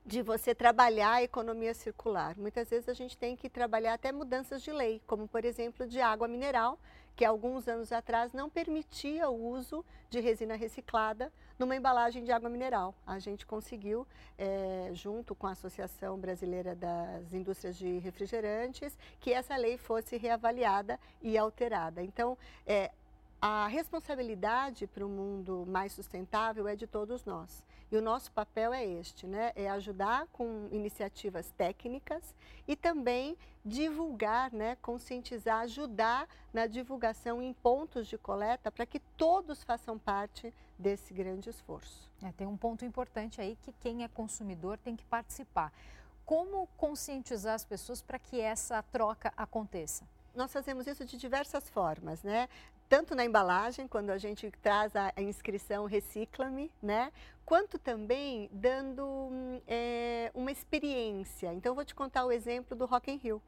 de 0.05 0.23
você 0.23 0.55
trabalhar 0.55 1.13
a 1.13 1.23
economia 1.23 1.75
circular. 1.75 2.37
Muitas 2.37 2.71
vezes 2.71 2.89
a 2.89 2.95
gente 2.95 3.17
tem 3.17 3.37
que 3.37 3.49
trabalhar 3.49 3.95
até 3.95 4.11
mudanças 4.11 4.63
de 4.63 4.73
lei, 4.73 5.01
como 5.07 5.29
por 5.29 5.45
exemplo 5.45 5.87
de 5.87 6.01
água 6.01 6.27
mineral, 6.27 6.79
que 7.17 7.25
alguns 7.25 7.69
anos 7.69 7.93
atrás 7.93 8.33
não 8.33 8.49
permitia 8.49 9.29
o 9.29 9.51
uso 9.51 9.85
de 10.09 10.21
resina 10.21 10.57
reciclada 10.57 11.33
numa 11.59 11.77
embalagem 11.77 12.25
de 12.25 12.33
água 12.33 12.49
mineral. 12.49 12.95
A 13.07 13.19
gente 13.19 13.45
conseguiu, 13.45 14.07
é, 14.39 14.91
junto 14.95 15.35
com 15.35 15.47
a 15.47 15.53
Associação 15.53 16.19
Brasileira 16.19 16.75
das 16.75 17.35
Indústrias 17.35 17.77
de 17.77 17.99
Refrigerantes, 17.99 18.99
que 19.21 19.33
essa 19.33 19.57
lei 19.57 19.77
fosse 19.77 20.17
reavaliada 20.17 20.99
e 21.21 21.37
alterada. 21.37 22.03
Então, 22.03 22.39
é, 22.67 22.91
a 23.41 23.67
responsabilidade 23.67 24.87
para 24.87 25.05
um 25.05 25.09
mundo 25.09 25.65
mais 25.67 25.93
sustentável 25.93 26.67
é 26.67 26.77
de 26.77 26.87
todos 26.87 27.25
nós. 27.25 27.63
E 27.91 27.97
o 27.97 28.03
nosso 28.03 28.31
papel 28.31 28.73
é 28.73 28.85
este, 28.85 29.27
né? 29.27 29.53
É 29.57 29.69
ajudar 29.69 30.27
com 30.29 30.69
iniciativas 30.71 31.51
técnicas 31.57 32.35
e 32.69 32.77
também 32.77 33.37
divulgar, 33.65 34.53
né? 34.53 34.77
conscientizar, 34.77 35.61
ajudar 35.63 36.29
na 36.53 36.67
divulgação 36.67 37.43
em 37.43 37.53
pontos 37.53 38.07
de 38.07 38.17
coleta 38.17 38.71
para 38.71 38.87
que 38.87 39.01
todos 39.17 39.65
façam 39.65 39.99
parte 39.99 40.55
desse 40.79 41.13
grande 41.13 41.51
esforço. 41.51 42.11
É, 42.23 42.33
tem 42.33 42.47
um 42.47 42.57
ponto 42.57 42.85
importante 42.85 43.41
aí 43.41 43.57
que 43.63 43.73
quem 43.73 44.05
é 44.05 44.09
consumidor 44.09 44.79
tem 44.79 44.97
que 44.97 45.05
participar. 45.05 45.73
Como 46.25 46.69
conscientizar 46.77 47.55
as 47.55 47.65
pessoas 47.65 48.01
para 48.01 48.19
que 48.19 48.41
essa 48.41 48.83
troca 48.85 49.33
aconteça? 49.37 50.05
Nós 50.35 50.53
fazemos 50.53 50.87
isso 50.87 51.05
de 51.05 51.17
diversas 51.17 51.69
formas, 51.69 52.23
né? 52.23 52.49
Tanto 52.89 53.15
na 53.15 53.25
embalagem, 53.25 53.87
quando 53.87 54.11
a 54.11 54.19
gente 54.19 54.51
traz 54.63 54.95
a, 54.97 55.13
inscrição 55.19 55.85
Recicla-me, 55.87 56.71
né? 56.83 57.13
Quanto 57.45 57.79
também 57.79 58.49
dando 58.53 59.31
é, 59.67 60.31
uma 60.35 60.51
experiência. 60.51 61.53
Então, 61.55 61.71
eu 61.71 61.75
vou 61.75 61.85
te 61.85 61.95
contar 61.95 62.25
o 62.25 62.33
exemplo 62.33 62.77
do 62.77 62.87
Rock 62.87 63.11
in 63.11 63.17
Rio. 63.17 63.43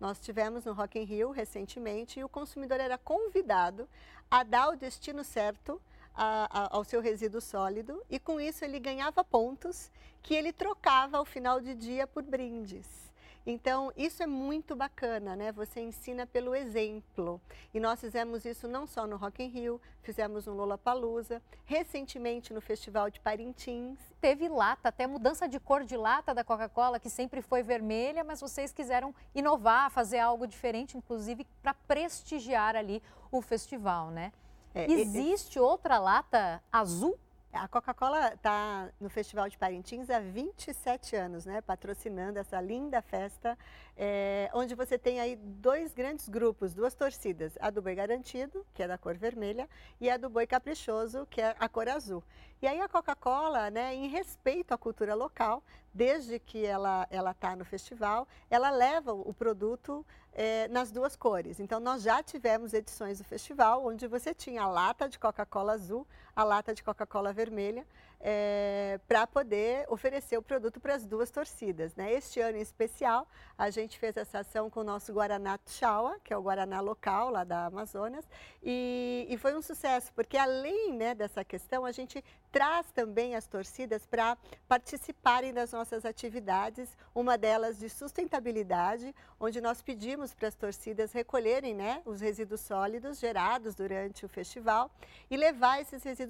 Nós 0.00 0.20
tivemos 0.20 0.64
no 0.64 0.72
Rock 0.72 0.98
in 0.98 1.04
Rio 1.04 1.30
recentemente 1.30 2.20
e 2.20 2.24
o 2.24 2.28
consumidor 2.28 2.78
era 2.80 2.96
convidado 2.96 3.88
a 4.30 4.42
dar 4.42 4.68
o 4.68 4.76
destino 4.76 5.24
certo 5.24 5.80
a, 6.14 6.48
a, 6.50 6.76
ao 6.76 6.84
seu 6.84 7.00
resíduo 7.00 7.40
sólido 7.40 8.02
e 8.08 8.18
com 8.18 8.40
isso 8.40 8.64
ele 8.64 8.78
ganhava 8.78 9.24
pontos 9.24 9.90
que 10.22 10.34
ele 10.34 10.52
trocava 10.52 11.18
ao 11.18 11.24
final 11.24 11.60
de 11.60 11.74
dia 11.74 12.06
por 12.06 12.22
brindes. 12.22 13.07
Então, 13.50 13.90
isso 13.96 14.22
é 14.22 14.26
muito 14.26 14.76
bacana, 14.76 15.34
né? 15.34 15.50
Você 15.52 15.80
ensina 15.80 16.26
pelo 16.26 16.54
exemplo. 16.54 17.40
E 17.72 17.80
nós 17.80 17.98
fizemos 17.98 18.44
isso 18.44 18.68
não 18.68 18.86
só 18.86 19.06
no 19.06 19.16
Rock 19.16 19.42
in 19.42 19.48
Rio, 19.48 19.80
fizemos 20.02 20.44
no 20.44 20.52
Lollapalooza, 20.52 21.40
recentemente 21.64 22.52
no 22.52 22.60
Festival 22.60 23.08
de 23.08 23.18
Parintins. 23.20 23.98
Teve 24.20 24.50
lata, 24.50 24.90
até 24.90 25.06
mudança 25.06 25.48
de 25.48 25.58
cor 25.58 25.82
de 25.82 25.96
lata 25.96 26.34
da 26.34 26.44
Coca-Cola, 26.44 27.00
que 27.00 27.08
sempre 27.08 27.40
foi 27.40 27.62
vermelha, 27.62 28.22
mas 28.22 28.38
vocês 28.38 28.70
quiseram 28.70 29.14
inovar, 29.34 29.90
fazer 29.90 30.18
algo 30.18 30.46
diferente, 30.46 30.98
inclusive 30.98 31.46
para 31.62 31.72
prestigiar 31.72 32.76
ali 32.76 33.02
o 33.32 33.40
festival, 33.40 34.10
né? 34.10 34.30
É, 34.74 34.92
Existe 34.92 35.58
outra 35.58 35.98
lata 35.98 36.62
azul 36.70 37.18
a 37.52 37.66
Coca-Cola 37.66 38.34
está 38.34 38.90
no 39.00 39.08
Festival 39.08 39.48
de 39.48 39.56
Parintins 39.56 40.10
há 40.10 40.20
27 40.20 41.16
anos, 41.16 41.46
né, 41.46 41.60
patrocinando 41.60 42.38
essa 42.38 42.60
linda 42.60 43.00
festa, 43.00 43.58
é, 43.96 44.50
onde 44.52 44.74
você 44.74 44.98
tem 44.98 45.18
aí 45.18 45.34
dois 45.34 45.94
grandes 45.94 46.28
grupos, 46.28 46.74
duas 46.74 46.94
torcidas, 46.94 47.56
a 47.60 47.70
do 47.70 47.80
Boi 47.80 47.94
Garantido, 47.94 48.64
que 48.74 48.82
é 48.82 48.88
da 48.88 48.98
cor 48.98 49.16
vermelha, 49.16 49.68
e 50.00 50.10
a 50.10 50.16
do 50.16 50.28
Boi 50.28 50.46
Caprichoso, 50.46 51.26
que 51.30 51.40
é 51.40 51.56
a 51.58 51.68
cor 51.68 51.88
azul. 51.88 52.22
E 52.60 52.66
aí 52.66 52.80
a 52.80 52.88
Coca-Cola, 52.88 53.70
né, 53.70 53.94
em 53.94 54.08
respeito 54.08 54.72
à 54.72 54.78
cultura 54.78 55.14
local, 55.14 55.62
desde 55.94 56.38
que 56.38 56.64
ela 56.64 57.08
está 57.10 57.56
no 57.56 57.64
festival, 57.64 58.28
ela 58.50 58.70
leva 58.70 59.12
o 59.12 59.32
produto 59.32 60.04
é, 60.32 60.68
nas 60.68 60.92
duas 60.92 61.16
cores. 61.16 61.58
Então, 61.58 61.80
nós 61.80 62.02
já 62.02 62.22
tivemos 62.22 62.72
edições 62.72 63.18
do 63.18 63.24
festival 63.24 63.84
onde 63.84 64.06
você 64.06 64.32
tinha 64.32 64.62
a 64.62 64.68
lata 64.68 65.08
de 65.08 65.18
Coca-Cola 65.18 65.72
azul, 65.72 66.06
a 66.38 66.44
lata 66.44 66.72
de 66.72 66.84
Coca-Cola 66.84 67.32
vermelha, 67.32 67.84
é, 68.20 69.00
para 69.08 69.26
poder 69.26 69.86
oferecer 69.88 70.38
o 70.38 70.42
produto 70.42 70.78
para 70.78 70.94
as 70.94 71.04
duas 71.04 71.32
torcidas. 71.32 71.96
Né? 71.96 72.12
Este 72.12 72.40
ano 72.40 72.58
em 72.58 72.60
especial, 72.60 73.26
a 73.56 73.70
gente 73.70 73.98
fez 73.98 74.16
essa 74.16 74.40
ação 74.40 74.70
com 74.70 74.80
o 74.80 74.84
nosso 74.84 75.12
Guaraná 75.12 75.58
Tchaua, 75.58 76.16
que 76.22 76.32
é 76.32 76.36
o 76.36 76.42
Guaraná 76.42 76.80
local 76.80 77.30
lá 77.30 77.42
da 77.42 77.66
Amazonas, 77.66 78.24
e, 78.62 79.26
e 79.28 79.36
foi 79.36 79.52
um 79.56 79.62
sucesso, 79.62 80.12
porque 80.14 80.36
além 80.36 80.92
né, 80.92 81.12
dessa 81.12 81.44
questão, 81.44 81.84
a 81.84 81.90
gente 81.90 82.22
traz 82.52 82.90
também 82.92 83.34
as 83.34 83.46
torcidas 83.46 84.06
para 84.06 84.36
participarem 84.68 85.52
das 85.52 85.72
nossas 85.72 86.04
atividades, 86.04 86.96
uma 87.14 87.36
delas 87.36 87.78
de 87.78 87.88
sustentabilidade, 87.88 89.14
onde 89.40 89.60
nós 89.60 89.82
pedimos 89.82 90.34
para 90.34 90.48
as 90.48 90.54
torcidas 90.54 91.12
recolherem 91.12 91.74
né, 91.74 92.00
os 92.04 92.20
resíduos 92.20 92.60
sólidos 92.60 93.18
gerados 93.18 93.74
durante 93.74 94.24
o 94.24 94.28
festival 94.28 94.90
e 95.30 95.36
levar 95.36 95.80
esses 95.80 96.02
resíduos 96.02 96.27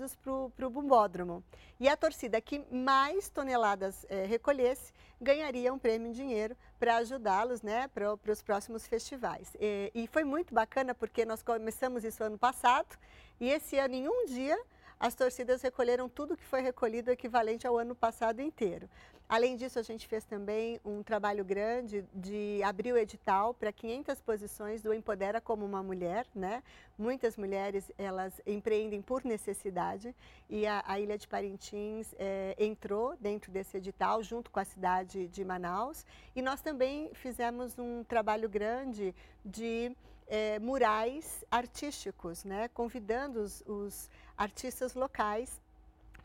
para 0.55 0.67
o 0.67 0.71
bumbódromo. 0.71 1.43
E 1.81 1.89
a 1.89 1.97
torcida 1.97 2.41
que 2.41 2.65
mais 2.71 3.29
toneladas 3.29 4.05
é, 4.09 4.25
recolhesse 4.27 4.93
ganharia 5.21 5.73
um 5.73 5.79
prêmio 5.79 6.09
em 6.09 6.13
dinheiro 6.13 6.57
para 6.79 6.97
ajudá-los 6.97 7.63
né, 7.63 7.89
para 7.89 8.33
os 8.33 8.43
próximos 8.43 8.87
festivais. 8.87 9.55
E, 9.61 9.91
e 9.95 10.07
foi 10.07 10.25
muito 10.25 10.55
bacana 10.55 10.95
porque 10.95 11.25
nós 11.25 11.43
começamos 11.43 12.05
isso 12.05 12.23
ano 12.23 12.39
passado 12.39 12.97
e 13.41 13.51
esse 13.51 13.79
ano, 13.79 13.95
em 13.95 14.09
um 14.09 14.27
dia, 14.27 14.59
as 14.99 15.15
torcidas 15.15 15.63
recolheram 15.63 16.09
tudo 16.09 16.37
que 16.37 16.45
foi 16.45 16.61
recolhido 16.61 17.11
equivalente 17.11 17.67
ao 17.67 17.79
ano 17.79 17.95
passado 17.95 18.41
inteiro. 18.41 18.89
Além 19.29 19.57
disso, 19.57 19.79
a 19.79 19.83
gente 19.83 20.09
fez 20.09 20.25
também 20.25 20.81
um 20.83 21.03
trabalho 21.03 21.45
grande 21.45 22.03
de 22.15 22.63
abrir 22.63 22.93
o 22.95 22.97
edital 22.97 23.53
para 23.53 23.71
500 23.71 24.23
posições 24.23 24.81
do 24.81 24.95
Empodera 24.95 25.39
como 25.39 25.67
uma 25.67 25.83
mulher, 25.83 26.27
né? 26.35 26.63
Muitas 26.97 27.37
mulheres, 27.37 27.93
elas 27.99 28.41
empreendem 28.47 29.03
por 29.03 29.23
necessidade 29.27 30.17
e 30.49 30.67
a, 30.67 30.83
a 30.87 30.99
Ilha 30.99 31.19
de 31.19 31.29
Parintins 31.29 32.15
é, 32.19 32.57
entrou 32.59 33.17
dentro 33.21 33.53
desse 33.53 33.77
edital 33.77 34.23
junto 34.23 34.51
com 34.51 34.61
a 34.61 34.65
cidade 34.65 35.29
de 35.29 35.45
Manaus 35.45 36.07
e 36.35 36.41
nós 36.41 36.63
também 36.63 37.11
fizemos 37.13 37.79
um 37.79 38.03
trabalho 38.05 38.49
grande 38.49 39.15
de 39.45 39.95
é, 40.27 40.59
murais 40.59 41.45
artísticos, 41.51 42.45
né? 42.45 42.69
Convidando 42.69 43.41
os, 43.41 43.63
os 43.67 44.09
artistas 44.39 44.95
locais 44.95 45.61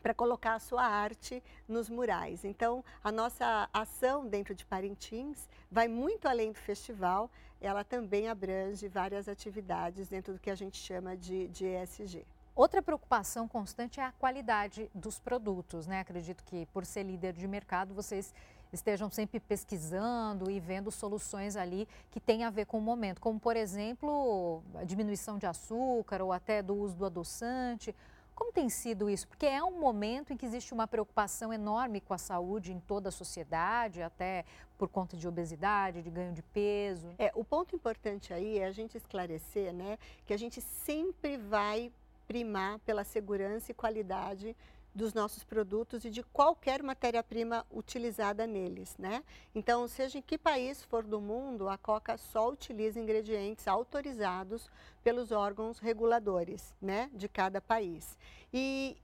para 0.04 0.12
colocar 0.12 0.52
a 0.52 0.58
sua 0.58 0.84
arte 0.84 1.42
nos 1.66 1.88
murais. 1.88 2.44
Então, 2.44 2.84
a 3.02 3.10
nossa 3.10 3.70
ação 3.72 4.26
dentro 4.28 4.54
de 4.54 4.62
Parintins 4.66 5.48
vai 5.70 5.88
muito 5.88 6.28
além 6.28 6.52
do 6.52 6.58
festival, 6.58 7.30
ela 7.58 7.82
também 7.82 8.28
abrange 8.28 8.86
várias 8.86 9.30
atividades 9.30 10.06
dentro 10.06 10.34
do 10.34 10.38
que 10.38 10.50
a 10.50 10.54
gente 10.54 10.76
chama 10.76 11.16
de, 11.16 11.48
de 11.48 11.64
ESG. 11.64 12.26
Outra 12.54 12.82
preocupação 12.82 13.48
constante 13.48 13.98
é 13.98 14.04
a 14.04 14.12
qualidade 14.12 14.90
dos 14.94 15.18
produtos, 15.18 15.86
né? 15.86 16.00
Acredito 16.00 16.44
que 16.44 16.66
por 16.66 16.84
ser 16.84 17.04
líder 17.04 17.32
de 17.32 17.48
mercado, 17.48 17.94
vocês 17.94 18.34
estejam 18.74 19.10
sempre 19.10 19.40
pesquisando 19.40 20.50
e 20.50 20.60
vendo 20.60 20.90
soluções 20.90 21.56
ali 21.56 21.88
que 22.10 22.20
têm 22.20 22.44
a 22.44 22.50
ver 22.50 22.66
com 22.66 22.76
o 22.76 22.82
momento, 22.82 23.22
como 23.22 23.40
por 23.40 23.56
exemplo, 23.56 24.62
a 24.74 24.84
diminuição 24.84 25.38
de 25.38 25.46
açúcar 25.46 26.20
ou 26.20 26.30
até 26.30 26.62
do 26.62 26.76
uso 26.76 26.94
do 26.94 27.06
adoçante. 27.06 27.94
Como 28.34 28.52
tem 28.52 28.68
sido 28.68 29.08
isso? 29.08 29.28
Porque 29.28 29.46
é 29.46 29.62
um 29.62 29.78
momento 29.78 30.32
em 30.32 30.36
que 30.36 30.44
existe 30.44 30.74
uma 30.74 30.86
preocupação 30.86 31.52
enorme 31.52 32.00
com 32.00 32.12
a 32.12 32.18
saúde 32.18 32.72
em 32.72 32.80
toda 32.80 33.08
a 33.08 33.12
sociedade, 33.12 34.02
até 34.02 34.44
por 34.76 34.88
conta 34.88 35.16
de 35.16 35.26
obesidade, 35.26 36.02
de 36.02 36.10
ganho 36.10 36.32
de 36.32 36.42
peso. 36.42 37.14
É, 37.18 37.30
o 37.34 37.44
ponto 37.44 37.76
importante 37.76 38.34
aí 38.34 38.58
é 38.58 38.66
a 38.66 38.72
gente 38.72 38.96
esclarecer, 38.96 39.72
né, 39.72 39.98
que 40.26 40.34
a 40.34 40.36
gente 40.36 40.60
sempre 40.60 41.36
vai 41.36 41.92
primar 42.26 42.78
pela 42.80 43.04
segurança 43.04 43.70
e 43.70 43.74
qualidade 43.74 44.56
dos 44.94 45.12
nossos 45.12 45.42
produtos 45.42 46.04
e 46.04 46.10
de 46.10 46.22
qualquer 46.22 46.82
matéria-prima 46.82 47.66
utilizada 47.70 48.46
neles, 48.46 48.96
né? 48.96 49.24
Então, 49.54 49.88
seja 49.88 50.18
em 50.18 50.22
que 50.22 50.38
país 50.38 50.82
for 50.82 51.02
do 51.02 51.20
mundo, 51.20 51.68
a 51.68 51.76
Coca 51.76 52.16
só 52.16 52.48
utiliza 52.48 53.00
ingredientes 53.00 53.66
autorizados 53.66 54.70
pelos 55.02 55.32
órgãos 55.32 55.78
reguladores, 55.78 56.72
né, 56.80 57.10
de 57.12 57.28
cada 57.28 57.60
país. 57.60 58.16
E 58.52 58.96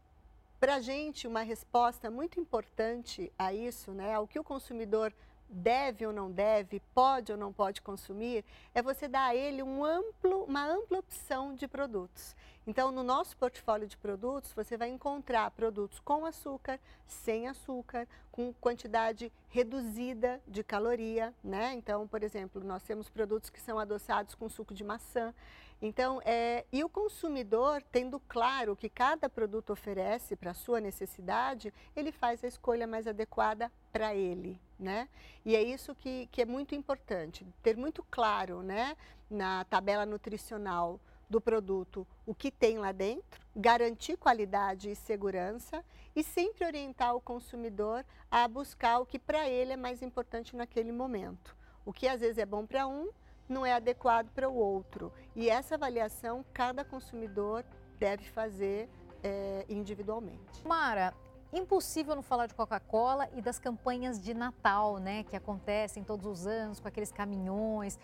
para 0.61 0.77
a 0.77 0.81
gente, 0.81 1.27
uma 1.27 1.43
resposta 1.43 2.11
muito 2.11 2.39
importante 2.39 3.33
a 3.39 3.53
isso, 3.53 3.93
né, 3.93 4.15
ao 4.15 4.29
que 4.29 4.39
o 4.39 4.45
consumidor 4.45 5.13
deve 5.49 6.07
ou 6.07 6.13
não 6.13 6.31
deve, 6.31 6.81
pode 6.95 7.33
ou 7.33 7.39
não 7.39 7.53
pode 7.53 7.83
consumir, 7.83 8.45
é 8.75 8.81
você 8.81 9.09
dar 9.09 9.25
a 9.25 9.35
ele 9.35 9.63
um 9.63 9.85
amplo, 9.85 10.45
uma 10.45 10.65
ampla 10.65 10.99
opção 10.99 11.55
de 11.55 11.67
produtos. 11.67 12.37
Então, 12.71 12.93
no 12.93 13.03
nosso 13.03 13.37
portfólio 13.37 13.89
de 13.89 13.97
produtos, 13.97 14.53
você 14.53 14.77
vai 14.77 14.91
encontrar 14.91 15.51
produtos 15.51 15.99
com 15.99 16.25
açúcar, 16.25 16.79
sem 17.05 17.49
açúcar, 17.49 18.07
com 18.31 18.53
quantidade 18.53 19.33
reduzida 19.49 20.41
de 20.47 20.63
caloria, 20.63 21.35
né? 21.43 21.73
Então, 21.75 22.07
por 22.07 22.23
exemplo, 22.23 22.63
nós 22.63 22.85
temos 22.85 23.11
produtos 23.11 23.51
que 23.51 23.61
são 23.61 23.77
adoçados 23.77 24.37
com 24.37 24.49
suco 24.49 24.73
de 24.73 24.85
maçã. 24.85 25.35
Então, 25.83 26.23
é, 26.25 26.65
e 26.73 26.85
o 26.85 26.89
consumidor, 26.89 27.83
tendo 27.91 28.21
claro 28.21 28.77
que 28.77 28.89
cada 28.89 29.29
produto 29.29 29.73
oferece 29.73 30.37
para 30.37 30.55
sua 30.55 30.81
necessidade, 30.81 31.75
ele 31.97 32.13
faz 32.13 32.45
a 32.45 32.47
escolha 32.47 32.87
mais 32.87 33.09
adequada 33.09 33.69
para 33.91 34.15
ele, 34.15 34.61
né? 34.79 35.09
E 35.45 35.57
é 35.57 35.63
isso 35.63 35.93
que, 35.93 36.29
que 36.31 36.41
é 36.41 36.47
muito 36.47 36.77
importante, 36.77 37.45
ter 37.65 37.77
muito 37.77 38.05
claro, 38.09 38.63
né, 38.63 38.97
na 39.29 39.65
tabela 39.65 40.07
nutricional, 40.07 41.01
do 41.31 41.41
produto 41.41 42.05
o 42.27 42.35
que 42.35 42.51
tem 42.51 42.79
lá 42.79 42.91
dentro, 42.91 43.41
garantir 43.55 44.17
qualidade 44.17 44.91
e 44.91 44.97
segurança 44.97 45.85
e 46.15 46.25
sempre 46.25 46.67
orientar 46.67 47.15
o 47.15 47.21
consumidor 47.21 48.05
a 48.29 48.47
buscar 48.49 48.99
o 48.99 49.07
que 49.07 49.19
para 49.19 49.49
ele 49.49 49.73
é 49.73 49.77
mais 49.77 50.03
importante 50.03 50.57
naquele 50.57 50.91
momento. 50.91 51.57
O 51.87 51.93
que 51.93 52.09
às 52.09 52.21
vezes 52.21 52.39
é 52.39 52.45
bom 52.45 52.67
para 52.67 52.87
um, 52.87 53.11
não 53.49 53.65
é 53.65 53.73
adequado 53.73 54.29
para 54.31 54.49
o 54.49 54.55
outro. 54.55 55.13
E 55.35 55.49
essa 55.49 55.77
avaliação 55.77 56.45
cada 56.53 56.85
consumidor 56.85 57.65
deve 57.99 58.25
fazer 58.25 58.89
é, 59.23 59.65
individualmente. 59.69 60.67
Mara, 60.67 61.15
impossível 61.53 62.15
não 62.15 62.23
falar 62.23 62.47
de 62.47 62.55
Coca-Cola 62.55 63.29
e 63.35 63.43
das 63.43 63.59
campanhas 63.59 64.21
de 64.21 64.35
Natal, 64.35 64.99
né, 64.99 65.25
que 65.25 65.37
acontecem 65.37 66.03
todos 66.05 66.27
os 66.27 66.47
anos 66.47 66.81
com 66.81 66.89
aqueles 66.89 67.13
caminhões. 67.13 67.99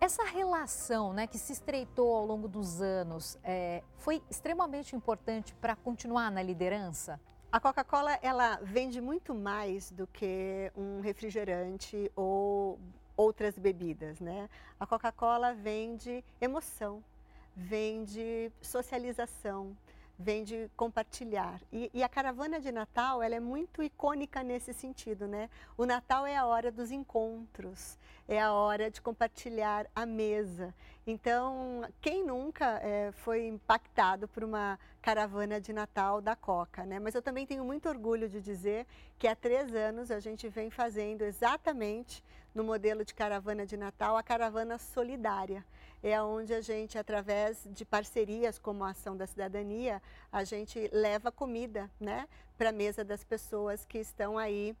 Essa 0.00 0.22
relação, 0.22 1.12
né, 1.12 1.26
que 1.26 1.38
se 1.38 1.52
estreitou 1.52 2.14
ao 2.14 2.24
longo 2.24 2.46
dos 2.46 2.80
anos, 2.80 3.36
é, 3.42 3.82
foi 3.96 4.22
extremamente 4.30 4.94
importante 4.94 5.52
para 5.56 5.74
continuar 5.74 6.30
na 6.30 6.40
liderança. 6.40 7.20
A 7.50 7.58
Coca-Cola 7.58 8.16
ela 8.22 8.60
vende 8.62 9.00
muito 9.00 9.34
mais 9.34 9.90
do 9.90 10.06
que 10.06 10.70
um 10.76 11.00
refrigerante 11.00 12.12
ou 12.14 12.78
outras 13.16 13.58
bebidas, 13.58 14.20
né? 14.20 14.48
A 14.78 14.86
Coca-Cola 14.86 15.52
vende 15.52 16.24
emoção, 16.40 17.02
vende 17.56 18.52
socialização, 18.60 19.76
vem 20.18 20.42
de 20.42 20.68
compartilhar. 20.76 21.60
E, 21.72 21.90
e, 21.94 22.02
a 22.02 22.08
caravana 22.08 22.58
de 22.58 22.72
Natal, 22.72 23.22
ela 23.22 23.36
é 23.36 23.40
muito 23.40 23.82
icônica 23.82 24.42
nesse 24.42 24.74
sentido, 24.74 25.28
né? 25.28 25.48
O 25.76 25.86
Natal 25.86 26.26
é 26.26 26.36
a 26.36 26.44
hora 26.44 26.72
dos 26.72 26.90
encontros, 26.90 27.96
é 28.26 28.40
a 28.40 28.52
hora 28.52 28.90
de 28.90 29.00
compartilhar 29.00 29.86
a 29.94 30.04
mesa. 30.04 30.74
Então, 31.06 31.88
quem 32.00 32.24
nunca 32.24 32.80
é, 32.82 33.12
foi 33.12 33.46
impactado 33.46 34.26
por 34.26 34.42
uma 34.42 34.78
caravana 35.00 35.60
de 35.60 35.72
Natal 35.72 36.20
da 36.20 36.34
Coca, 36.34 36.84
né? 36.84 36.98
Mas 36.98 37.14
eu 37.14 37.22
também 37.22 37.46
tenho 37.46 37.64
muito 37.64 37.88
orgulho 37.88 38.28
de 38.28 38.40
dizer 38.40 38.86
que 39.18 39.28
há 39.28 39.36
três 39.36 39.72
anos 39.72 40.10
a 40.10 40.18
gente 40.18 40.48
vem 40.48 40.68
fazendo 40.68 41.22
exatamente 41.22 42.24
no 42.52 42.64
modelo 42.64 43.04
de 43.04 43.14
caravana 43.14 43.64
de 43.64 43.76
Natal 43.76 44.16
a 44.16 44.22
caravana 44.22 44.78
solidária 44.78 45.64
é 46.02 46.20
onde 46.22 46.54
a 46.54 46.60
gente, 46.60 46.98
através 46.98 47.66
de 47.70 47.84
parcerias 47.84 48.58
como 48.58 48.84
a 48.84 48.90
Ação 48.90 49.16
da 49.16 49.26
Cidadania, 49.26 50.00
a 50.30 50.44
gente 50.44 50.88
leva 50.92 51.32
comida 51.32 51.90
né, 51.98 52.28
para 52.56 52.70
a 52.70 52.72
mesa 52.72 53.04
das 53.04 53.24
pessoas 53.24 53.84
que 53.84 53.98
estão 53.98 54.38
aí 54.38 54.76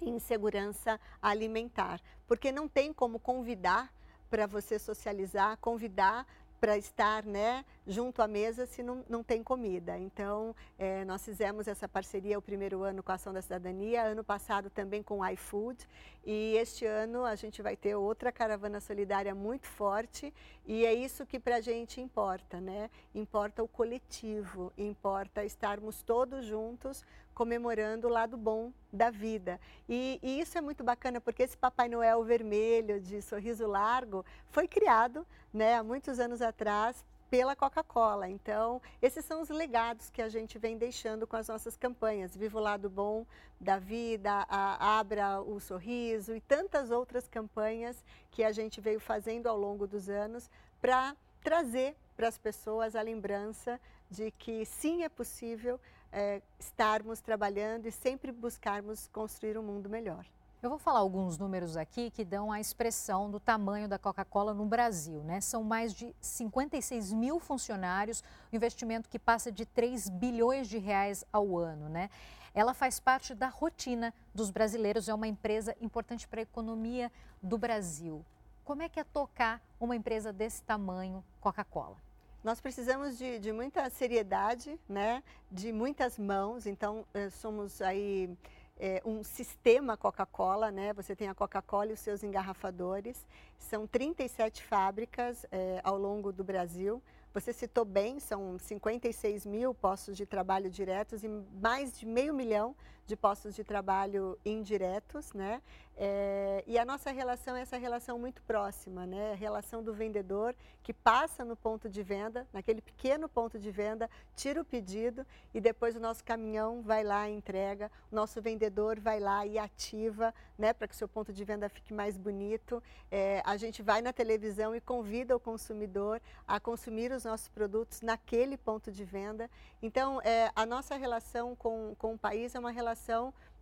em 0.00 0.18
segurança 0.18 1.00
alimentar. 1.20 2.00
Porque 2.26 2.50
não 2.50 2.68
tem 2.68 2.92
como 2.92 3.18
convidar 3.18 3.92
para 4.30 4.46
você 4.46 4.78
socializar, 4.78 5.56
convidar 5.58 6.26
para 6.60 6.76
estar 6.76 7.24
né, 7.24 7.64
junto 7.86 8.22
à 8.22 8.28
mesa 8.28 8.66
se 8.66 8.82
não, 8.82 9.04
não 9.08 9.22
tem 9.22 9.42
comida. 9.42 9.98
Então, 9.98 10.54
é, 10.78 11.04
nós 11.04 11.24
fizemos 11.24 11.68
essa 11.68 11.88
parceria 11.88 12.38
o 12.38 12.42
primeiro 12.42 12.82
ano 12.82 13.02
com 13.02 13.12
a 13.12 13.14
Ação 13.14 13.32
da 13.32 13.42
Cidadania, 13.42 14.02
ano 14.02 14.24
passado 14.24 14.70
também 14.70 15.02
com 15.02 15.20
o 15.20 15.26
iFood, 15.30 15.86
e 16.24 16.56
este 16.56 16.84
ano 16.84 17.24
a 17.24 17.34
gente 17.34 17.62
vai 17.62 17.76
ter 17.76 17.94
outra 17.94 18.32
caravana 18.32 18.80
solidária 18.80 19.34
muito 19.34 19.66
forte, 19.66 20.32
e 20.66 20.84
é 20.84 20.92
isso 20.92 21.24
que 21.24 21.38
para 21.38 21.56
a 21.56 21.60
gente 21.60 22.00
importa, 22.00 22.60
né? 22.60 22.90
Importa 23.14 23.62
o 23.62 23.68
coletivo, 23.68 24.72
importa 24.76 25.44
estarmos 25.44 26.02
todos 26.02 26.44
juntos 26.44 27.04
comemorando 27.36 28.08
o 28.08 28.10
lado 28.10 28.34
bom 28.34 28.72
da 28.90 29.10
vida. 29.10 29.60
E, 29.86 30.18
e, 30.22 30.40
isso 30.40 30.56
é 30.56 30.60
muito 30.62 30.82
bacana 30.82 31.20
porque 31.20 31.42
esse 31.42 31.54
Papai 31.54 31.86
Noel 31.86 32.24
vermelho 32.24 32.98
de 32.98 33.20
sorriso 33.20 33.66
largo 33.66 34.24
foi 34.48 34.66
criado 34.66 35.24
né, 35.52 35.74
há 35.74 35.82
muitos 35.84 36.18
anos 36.18 36.40
atrás 36.40 37.04
pela 37.28 37.54
Coca-Cola. 37.54 38.26
Então, 38.26 38.80
esses 39.02 39.22
são 39.22 39.42
os 39.42 39.50
legados 39.50 40.08
que 40.08 40.22
a 40.22 40.30
gente 40.30 40.58
vem 40.58 40.78
deixando 40.78 41.26
com 41.26 41.36
as 41.36 41.48
nossas 41.48 41.76
campanhas. 41.76 42.34
Viva 42.34 42.58
o 42.58 42.62
lado 42.62 42.88
bom 42.88 43.26
da 43.60 43.78
vida, 43.78 44.46
a, 44.48 44.98
abra 44.98 45.42
o 45.42 45.60
sorriso 45.60 46.34
e 46.34 46.40
tantas 46.40 46.90
outras 46.90 47.28
campanhas 47.28 48.02
que 48.30 48.42
a 48.42 48.50
gente 48.50 48.80
veio 48.80 48.98
fazendo 48.98 49.46
ao 49.46 49.58
longo 49.58 49.86
dos 49.86 50.08
anos 50.08 50.48
para 50.80 51.14
trazer 51.42 51.94
para 52.16 52.28
as 52.28 52.38
pessoas 52.38 52.96
a 52.96 53.02
lembrança 53.02 53.78
de 54.10 54.30
que 54.30 54.64
sim 54.64 55.02
é 55.02 55.08
possível 55.10 55.78
é, 56.12 56.40
estarmos 56.58 57.20
trabalhando 57.20 57.86
e 57.86 57.92
sempre 57.92 58.32
buscarmos 58.32 59.08
construir 59.08 59.58
um 59.58 59.62
mundo 59.62 59.88
melhor. 59.88 60.24
Eu 60.62 60.70
vou 60.70 60.78
falar 60.78 61.00
alguns 61.00 61.38
números 61.38 61.76
aqui 61.76 62.10
que 62.10 62.24
dão 62.24 62.50
a 62.50 62.58
expressão 62.58 63.30
do 63.30 63.38
tamanho 63.38 63.86
da 63.86 63.98
Coca-Cola 63.98 64.54
no 64.54 64.64
Brasil. 64.64 65.22
Né? 65.22 65.40
São 65.40 65.62
mais 65.62 65.92
de 65.92 66.14
56 66.20 67.12
mil 67.12 67.38
funcionários, 67.38 68.24
um 68.52 68.56
investimento 68.56 69.08
que 69.08 69.18
passa 69.18 69.52
de 69.52 69.66
3 69.66 70.08
bilhões 70.08 70.66
de 70.68 70.78
reais 70.78 71.24
ao 71.32 71.56
ano. 71.56 71.88
Né? 71.88 72.08
Ela 72.54 72.72
faz 72.72 72.98
parte 72.98 73.34
da 73.34 73.48
rotina 73.48 74.14
dos 74.34 74.50
brasileiros, 74.50 75.08
é 75.08 75.14
uma 75.14 75.28
empresa 75.28 75.76
importante 75.80 76.26
para 76.26 76.40
a 76.40 76.42
economia 76.42 77.12
do 77.42 77.58
Brasil. 77.58 78.24
Como 78.64 78.82
é 78.82 78.88
que 78.88 78.98
é 78.98 79.04
tocar 79.04 79.62
uma 79.78 79.94
empresa 79.94 80.32
desse 80.32 80.62
tamanho, 80.62 81.22
Coca-Cola? 81.38 82.05
Nós 82.46 82.60
precisamos 82.60 83.18
de, 83.18 83.40
de, 83.40 83.50
muita 83.50 83.90
seriedade, 83.90 84.78
né? 84.88 85.20
de 85.50 85.72
muitas 85.72 86.16
mãos, 86.16 86.64
então 86.64 87.04
eh, 87.12 87.28
somos 87.28 87.82
aí 87.82 88.30
é, 88.78 89.02
um 89.04 89.24
sistema 89.24 89.96
Coca-Cola, 89.96 90.70
né? 90.70 90.92
Você 90.92 91.16
tem 91.16 91.28
a 91.28 91.34
Coca-Cola 91.34 91.90
e 91.90 91.94
os 91.94 91.98
seus 91.98 92.22
engarrafadores. 92.22 93.26
São 93.58 93.84
37 93.84 94.62
fábricas 94.62 95.44
é, 95.50 95.80
ao 95.82 95.98
longo 95.98 96.30
do 96.30 96.44
Brasil. 96.44 97.02
Você 97.34 97.52
citou 97.52 97.84
bem, 97.84 98.20
são 98.20 98.56
56 98.60 99.44
mil 99.44 99.74
postos 99.74 100.16
de 100.16 100.24
trabalho 100.24 100.70
diretos 100.70 101.24
e 101.24 101.28
mais 101.28 101.98
de 101.98 102.06
meio 102.06 102.32
milhão 102.32 102.76
de 103.06 103.16
postos 103.16 103.54
de 103.54 103.62
trabalho 103.62 104.38
indiretos, 104.44 105.32
né? 105.32 105.62
É, 105.98 106.62
e 106.66 106.78
a 106.78 106.84
nossa 106.84 107.10
relação 107.10 107.56
é 107.56 107.62
essa 107.62 107.78
relação 107.78 108.18
muito 108.18 108.42
próxima, 108.42 109.06
né? 109.06 109.32
A 109.32 109.34
relação 109.34 109.82
do 109.82 109.94
vendedor 109.94 110.54
que 110.82 110.92
passa 110.92 111.42
no 111.42 111.56
ponto 111.56 111.88
de 111.88 112.02
venda, 112.02 112.46
naquele 112.52 112.82
pequeno 112.82 113.28
ponto 113.28 113.58
de 113.58 113.70
venda, 113.70 114.10
tira 114.36 114.60
o 114.60 114.64
pedido 114.64 115.26
e 115.54 115.60
depois 115.60 115.96
o 115.96 116.00
nosso 116.00 116.22
caminhão 116.22 116.82
vai 116.82 117.02
lá 117.02 117.28
e 117.28 117.34
entrega, 117.34 117.90
o 118.12 118.14
nosso 118.14 118.42
vendedor 118.42 119.00
vai 119.00 119.18
lá 119.18 119.46
e 119.46 119.58
ativa, 119.58 120.34
né? 120.58 120.74
Para 120.74 120.86
que 120.86 120.94
o 120.94 120.96
seu 120.98 121.08
ponto 121.08 121.32
de 121.32 121.44
venda 121.44 121.68
fique 121.68 121.94
mais 121.94 122.18
bonito. 122.18 122.82
É, 123.10 123.42
a 123.46 123.56
gente 123.56 123.82
vai 123.82 124.02
na 124.02 124.12
televisão 124.12 124.74
e 124.76 124.80
convida 124.80 125.34
o 125.34 125.40
consumidor 125.40 126.20
a 126.46 126.60
consumir 126.60 127.10
os 127.10 127.24
nossos 127.24 127.48
produtos 127.48 128.02
naquele 128.02 128.58
ponto 128.58 128.92
de 128.92 129.04
venda. 129.04 129.48
Então, 129.80 130.20
é, 130.22 130.50
a 130.54 130.66
nossa 130.66 130.94
relação 130.96 131.56
com, 131.56 131.94
com 131.98 132.14
o 132.14 132.18
país 132.18 132.54
é 132.54 132.58
uma 132.58 132.70
relação 132.70 132.95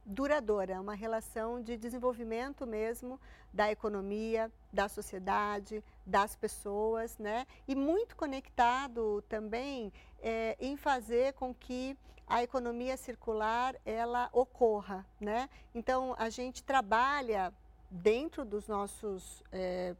duradoura, 0.05 0.81
uma 0.81 0.95
relação 0.95 1.63
de 1.63 1.77
desenvolvimento 1.77 2.67
mesmo 2.67 3.19
da 3.53 3.71
economia, 3.71 4.51
da 4.73 4.89
sociedade, 4.89 5.83
das 6.05 6.37
pessoas, 6.37 7.17
né? 7.19 7.47
E 7.67 7.75
muito 7.75 8.15
conectado 8.17 9.23
também 9.29 9.93
é, 10.21 10.57
em 10.61 10.77
fazer 10.77 11.33
com 11.35 11.55
que 11.55 11.97
a 12.27 12.43
economia 12.43 12.97
circular 12.97 13.75
ela 13.85 14.29
ocorra, 14.33 15.07
né? 15.21 15.49
Então 15.75 16.15
a 16.19 16.29
gente 16.29 16.63
trabalha 16.63 17.53
dentro 17.91 18.45
dos 18.45 18.67
nossos 18.67 19.43
é, 19.53 19.95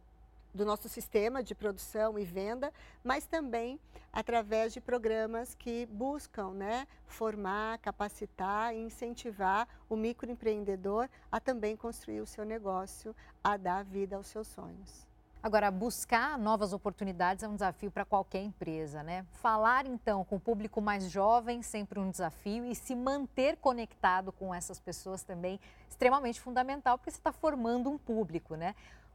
do 0.55 0.65
nosso 0.65 0.89
sistema 0.89 1.43
de 1.43 1.55
produção 1.55 2.19
e 2.19 2.25
venda, 2.25 2.73
mas 3.03 3.27
também 3.27 3.81
através 4.13 4.73
de 4.73 4.81
programas 4.81 5.55
que 5.55 5.87
buscam 5.87 6.51
né, 6.51 6.87
formar, 7.07 7.79
capacitar 7.79 8.75
e 8.75 8.79
incentivar 8.79 9.67
o 9.89 9.97
microempreendedor 9.97 11.09
a 11.31 11.41
também 11.41 11.77
construir 11.77 12.21
o 12.21 12.27
seu 12.27 12.45
negócio, 12.45 13.15
a 13.43 13.57
dar 13.57 13.85
vida 13.85 14.17
aos 14.17 14.29
seus 14.29 14.47
sonhos. 14.47 15.05
Agora, 15.45 15.71
buscar 15.71 16.39
novas 16.39 16.73
oportunidades 16.73 17.45
é 17.45 17.49
um 17.49 17.53
desafio 17.53 17.91
para 17.91 18.03
qualquer 18.03 18.41
empresa, 18.43 19.03
né? 19.03 19.27
Falar 19.33 19.85
então 19.85 20.25
com 20.25 20.37
o 20.37 20.41
público 20.41 20.81
mais 20.81 21.11
jovem 21.11 21.61
sempre 21.61 22.01
um 22.01 22.11
desafio 22.11 22.65
e 22.65 22.75
se 22.75 22.97
manter 22.97 23.59
conectado 23.59 24.33
com 24.33 24.55
essas 24.55 24.81
pessoas 24.81 25.23
também 25.23 25.61
extremamente 25.87 26.41
fundamental, 26.41 26.97
porque 26.97 27.11
você 27.11 27.19
está 27.19 27.31
formando 27.31 27.91
um 27.91 27.99
público, 27.99 28.55
né? 28.55 28.75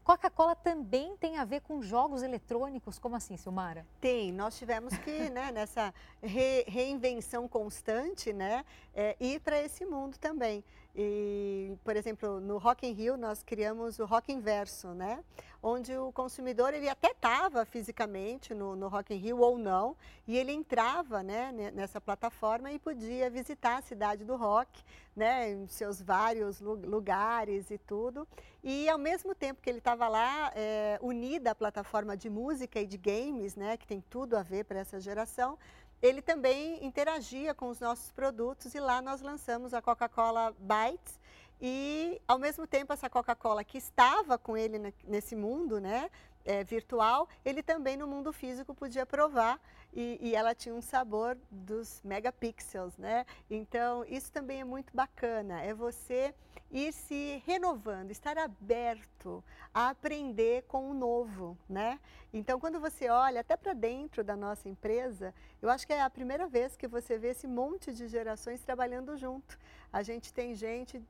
Coca-Cola 0.10 0.56
também 0.56 1.16
tem 1.18 1.38
a 1.38 1.46
ver 1.46 1.62
com 1.62 1.84
jogos 1.84 2.24
eletrônicos? 2.24 2.98
Como 2.98 3.16
assim, 3.16 3.38
Silmara? 3.38 3.86
Tem. 4.02 4.32
Nós 4.32 4.58
tivemos 4.58 4.98
que, 4.98 5.12
né, 5.30 5.52
nessa 5.52 5.94
re 6.20 6.64
reinvenção 6.68 7.48
constante, 7.48 8.34
né, 8.34 8.66
é, 8.92 9.16
ir 9.20 9.40
para 9.40 9.62
esse 9.62 9.86
mundo 9.86 10.18
também. 10.18 10.64
E, 10.96 11.78
por 11.84 11.96
exemplo, 11.96 12.40
no 12.40 12.58
Rock 12.58 12.86
in 12.88 12.94
Rio 12.94 13.16
nós 13.16 13.44
criamos 13.44 14.00
o 14.00 14.06
Rock 14.06 14.32
Inverso, 14.32 14.90
né? 14.90 15.24
Onde 15.62 15.96
o 15.96 16.12
consumidor 16.12 16.74
ele 16.74 16.90
até 16.90 17.12
estava 17.12 17.66
fisicamente 17.66 18.54
no, 18.54 18.76
no 18.76 18.88
Rock 18.88 19.14
in 19.14 19.18
Rio 19.18 19.40
ou 19.40 19.58
não, 19.58 19.96
e 20.26 20.38
ele 20.38 20.52
entrava, 20.52 21.22
né, 21.22 21.52
nessa 21.74 22.00
plataforma 22.00 22.72
e 22.72 22.80
podia 22.80 23.30
visitar 23.30 23.78
a 23.78 23.82
cidade 23.82 24.24
do 24.24 24.36
rock 24.36 24.84
né, 25.16 25.52
em 25.52 25.68
seus 25.68 26.02
vários 26.02 26.62
lugares 26.62 27.70
e 27.70 27.78
tudo. 27.78 28.28
E 28.64 28.88
ao 28.90 28.98
mesmo 28.98 29.36
tempo 29.36 29.62
que 29.62 29.70
ele 29.70 29.80
estava 29.80 30.08
lá, 30.08 30.52
é, 30.56 30.98
unida 31.02 31.52
à 31.52 31.56
plataforma 31.56 32.16
de 32.16 32.30
música 32.30 32.80
e 32.80 32.88
de 32.88 32.98
games, 32.98 33.56
né, 33.56 33.76
que 33.76 33.86
tem 33.86 34.02
tudo 34.10 34.38
a 34.38 34.42
ver 34.42 34.64
para 34.64 34.80
essa 34.80 35.00
geração, 35.00 35.58
ele 36.02 36.22
também 36.22 36.84
interagia 36.86 37.54
com 37.54 37.70
os 37.70 37.80
nossos 37.80 38.12
produtos 38.12 38.74
e 38.74 38.80
lá 38.80 39.02
nós 39.02 39.22
lançamos 39.22 39.74
a 39.74 39.82
Coca-Cola 39.82 40.56
Bites 40.58 41.20
e 41.62 42.22
ao 42.28 42.40
mesmo 42.40 42.66
tempo 42.66 42.94
essa 42.94 43.10
Coca-Cola 43.10 43.64
que 43.64 43.78
estava 43.78 44.38
com 44.38 44.56
ele 44.56 44.94
nesse 45.06 45.36
mundo, 45.36 45.80
né, 45.80 46.10
é, 46.46 46.64
virtual, 46.64 47.28
ele 47.44 47.62
também 47.62 47.98
no 47.98 48.08
mundo 48.08 48.32
físico 48.32 48.74
podia 48.74 49.06
provar 49.06 49.60
e, 49.94 50.20
e, 50.22 50.36
ela 50.36 50.54
tinha 50.54 50.74
um 50.74 50.82
sabor 50.82 51.38
dos 51.50 52.02
megapixels, 52.04 52.98
né? 52.98 53.26
Então 53.50 54.06
isso 54.06 54.32
também 54.32 54.62
é 54.62 54.64
muito 54.64 54.96
bacana, 54.96 55.62
é 55.62 55.74
você 55.74 56.34
ir 56.72 56.94
se 56.94 57.42
renovando, 57.46 58.12
estar 58.12 58.38
aberto 58.38 59.44
a 59.74 59.90
aprender 59.90 60.64
com 60.68 60.90
o 60.90 60.94
novo, 60.94 61.58
né? 61.68 62.00
Então 62.32 62.60
quando 62.60 62.80
você 62.80 63.10
olha 63.10 63.42
até 63.42 63.58
para 63.58 63.74
dentro 63.74 64.24
da 64.24 64.36
nossa 64.36 64.70
empresa, 64.70 65.34
eu 65.62 65.70
acho 65.70 65.88
que 65.88 65.94
é 65.94 66.02
a 66.02 66.10
primeira 66.10 66.48
vez 66.48 66.76
que 66.76 66.88
você 66.88 67.18
vê 67.18 67.30
esse 67.30 67.48
monte 67.48 67.92
de 67.92 68.08
gerações 68.08 68.62
trabalhando 68.62 69.18
junto. 69.18 69.58
A 69.92 70.04
gente 70.04 70.32
tem 70.32 70.54
gente 70.54 71.02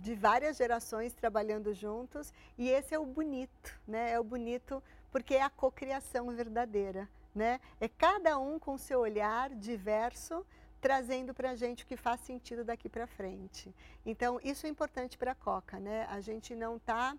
de 0.00 0.14
várias 0.16 0.56
gerações 0.56 1.14
trabalhando 1.14 1.72
juntos 1.72 2.32
e 2.58 2.68
esse 2.68 2.92
é 2.94 2.98
o 2.98 3.06
bonito, 3.06 3.78
né? 3.86 4.10
É 4.10 4.18
o 4.18 4.24
bonito 4.24 4.82
porque 5.12 5.36
é 5.36 5.42
a 5.42 5.48
cocriação 5.48 6.28
verdadeira, 6.30 7.08
né? 7.34 7.60
É 7.80 7.88
cada 7.88 8.38
um 8.38 8.58
com 8.58 8.78
seu 8.78 9.00
olhar 9.00 9.50
diverso 9.50 10.46
trazendo 10.80 11.32
para 11.32 11.50
a 11.50 11.54
gente 11.54 11.82
o 11.82 11.86
que 11.86 11.96
faz 11.96 12.20
sentido 12.20 12.62
daqui 12.62 12.88
para 12.90 13.06
frente. 13.06 13.74
Então 14.04 14.38
isso 14.44 14.66
é 14.66 14.68
importante 14.68 15.16
para 15.16 15.32
a 15.32 15.34
Coca, 15.34 15.80
né? 15.80 16.06
A 16.10 16.20
gente 16.20 16.54
não 16.54 16.76
está 16.76 17.16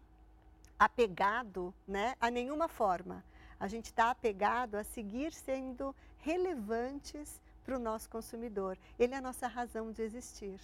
apegado, 0.78 1.74
né, 1.88 2.16
a 2.20 2.30
nenhuma 2.30 2.68
forma. 2.68 3.24
A 3.60 3.68
gente 3.68 3.86
está 3.86 4.12
apegado 4.12 4.76
a 4.76 4.84
seguir 4.84 5.34
sendo 5.34 5.96
relevantes 6.20 7.42
para 7.64 7.78
o 7.78 7.80
nosso 7.80 8.10
consumidor. 8.10 8.78
Ele 9.00 9.14
é 9.14 9.18
a 9.18 9.22
nossa 9.22 9.48
razão 9.48 9.92
de 9.92 10.04
existir. 10.04 10.60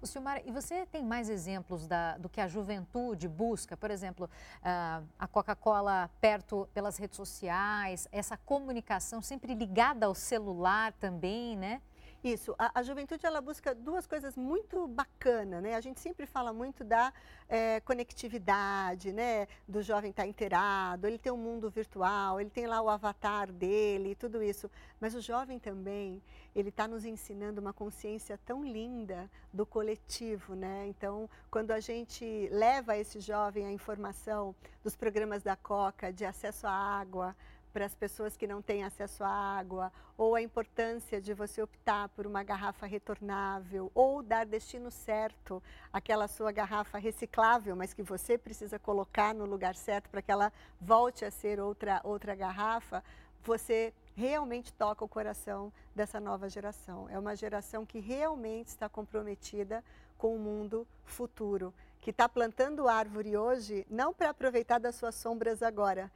O 0.00 0.06
Silmar, 0.06 0.42
e 0.44 0.50
você 0.50 0.84
tem 0.86 1.02
mais 1.02 1.28
exemplos 1.28 1.86
da, 1.86 2.18
do 2.18 2.28
que 2.28 2.40
a 2.40 2.46
juventude 2.46 3.26
busca? 3.26 3.76
Por 3.76 3.90
exemplo, 3.90 4.28
uh, 4.60 5.06
a 5.18 5.26
Coca-Cola 5.26 6.10
perto 6.20 6.68
pelas 6.74 6.98
redes 6.98 7.16
sociais, 7.16 8.06
essa 8.12 8.36
comunicação 8.36 9.22
sempre 9.22 9.54
ligada 9.54 10.06
ao 10.06 10.14
celular 10.14 10.92
também, 10.92 11.56
né? 11.56 11.80
Isso, 12.26 12.56
a, 12.58 12.80
a, 12.80 12.82
juventude 12.82 13.24
ela 13.24 13.40
busca 13.40 13.72
duas 13.72 14.04
coisas 14.04 14.36
muito 14.36 14.88
bacanas, 14.88 15.62
né? 15.62 15.76
A 15.76 15.80
gente 15.80 16.00
sempre 16.00 16.26
fala 16.26 16.52
muito 16.52 16.82
da 16.82 17.12
é, 17.48 17.78
conectividade, 17.78 19.12
né? 19.12 19.46
Do 19.68 19.80
jovem 19.80 20.10
estar 20.10 20.24
tá 20.24 20.28
inteirado, 20.28 21.06
ele 21.06 21.18
tem 21.18 21.30
um 21.30 21.36
mundo 21.36 21.70
virtual, 21.70 22.40
ele 22.40 22.50
tem 22.50 22.66
lá 22.66 22.82
o 22.82 22.90
avatar 22.90 23.52
dele 23.52 24.16
tudo 24.16 24.42
isso. 24.42 24.68
Mas 25.00 25.14
o 25.14 25.20
jovem 25.20 25.60
também, 25.60 26.20
ele 26.52 26.70
está 26.70 26.88
nos 26.88 27.04
ensinando 27.04 27.60
uma 27.60 27.72
consciência 27.72 28.36
tão 28.44 28.64
linda 28.64 29.30
do 29.52 29.64
coletivo, 29.64 30.56
né? 30.56 30.84
Então, 30.88 31.30
quando 31.48 31.70
a 31.70 31.78
gente 31.78 32.48
leva 32.50 32.96
esse 32.96 33.20
jovem 33.20 33.66
a 33.66 33.70
informação 33.70 34.52
dos 34.82 34.96
programas 34.96 35.44
da 35.44 35.54
Coca, 35.54 36.12
de 36.12 36.24
acesso 36.24 36.66
à 36.66 36.72
água, 36.72 37.36
para 37.76 37.84
as 37.84 37.94
pessoas 37.94 38.38
que 38.38 38.46
não 38.46 38.62
têm 38.62 38.84
acesso 38.84 39.22
à 39.22 39.28
água, 39.28 39.92
ou 40.16 40.34
a 40.34 40.40
importância 40.40 41.20
de 41.20 41.34
você 41.34 41.60
optar 41.60 42.08
por 42.08 42.26
uma 42.26 42.42
garrafa 42.42 42.86
retornável, 42.86 43.92
ou 43.94 44.22
dar 44.22 44.46
destino 44.46 44.90
certo 44.90 45.62
àquela 45.92 46.26
sua 46.26 46.50
garrafa 46.50 46.96
reciclável, 46.96 47.76
mas 47.76 47.92
que 47.92 48.02
você 48.02 48.38
precisa 48.38 48.78
colocar 48.78 49.34
no 49.34 49.44
lugar 49.44 49.74
certo 49.74 50.08
para 50.08 50.22
que 50.22 50.32
ela 50.32 50.50
volte 50.80 51.22
a 51.22 51.30
ser 51.30 51.60
outra, 51.60 52.00
outra 52.02 52.34
garrafa, 52.34 53.04
você 53.44 53.92
realmente 54.14 54.72
toca 54.72 55.04
o 55.04 55.08
coração 55.08 55.70
dessa 55.94 56.18
nova 56.18 56.48
geração. 56.48 57.06
É 57.10 57.18
uma 57.18 57.36
geração 57.36 57.84
que 57.84 58.00
realmente 58.00 58.68
está 58.68 58.88
comprometida 58.88 59.84
com 60.16 60.34
o 60.34 60.38
mundo 60.38 60.88
futuro, 61.04 61.74
que 62.00 62.08
está 62.08 62.26
plantando 62.26 62.88
árvore 62.88 63.36
hoje 63.36 63.86
não 63.90 64.14
para 64.14 64.30
aproveitar 64.30 64.78
das 64.78 64.94
suas 64.94 65.14
sombras 65.14 65.62
agora, 65.62 66.10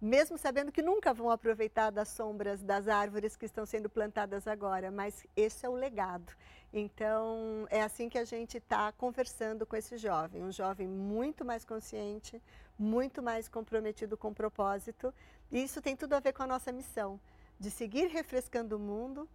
mesmo 0.00 0.36
sabendo 0.36 0.70
que 0.70 0.82
nunca 0.82 1.14
vão 1.14 1.30
aproveitar 1.30 1.90
das 1.90 2.08
sombras 2.08 2.62
das 2.62 2.88
árvores 2.88 3.36
que 3.36 3.46
estão 3.46 3.64
sendo 3.64 3.88
plantadas 3.88 4.46
agora, 4.46 4.90
mas 4.90 5.24
esse 5.36 5.64
é 5.64 5.68
o 5.68 5.74
legado. 5.74 6.32
Então, 6.72 7.66
é 7.70 7.82
assim 7.82 8.08
que 8.08 8.18
a 8.18 8.24
gente 8.24 8.58
está 8.58 8.92
conversando 8.92 9.64
com 9.64 9.76
esse 9.76 9.96
jovem, 9.96 10.42
um 10.42 10.52
jovem 10.52 10.86
muito 10.86 11.44
mais 11.44 11.64
consciente, 11.64 12.42
muito 12.78 13.22
mais 13.22 13.48
comprometido 13.48 14.16
com 14.16 14.28
o 14.28 14.34
propósito, 14.34 15.12
e 15.50 15.62
isso 15.62 15.80
tem 15.80 15.96
tudo 15.96 16.14
a 16.14 16.20
ver 16.20 16.32
com 16.32 16.42
a 16.42 16.46
nossa 16.46 16.70
missão, 16.72 17.18
de 17.58 17.70
seguir 17.70 18.08
refrescando 18.08 18.76
o 18.76 18.80
mundo, 18.80 19.28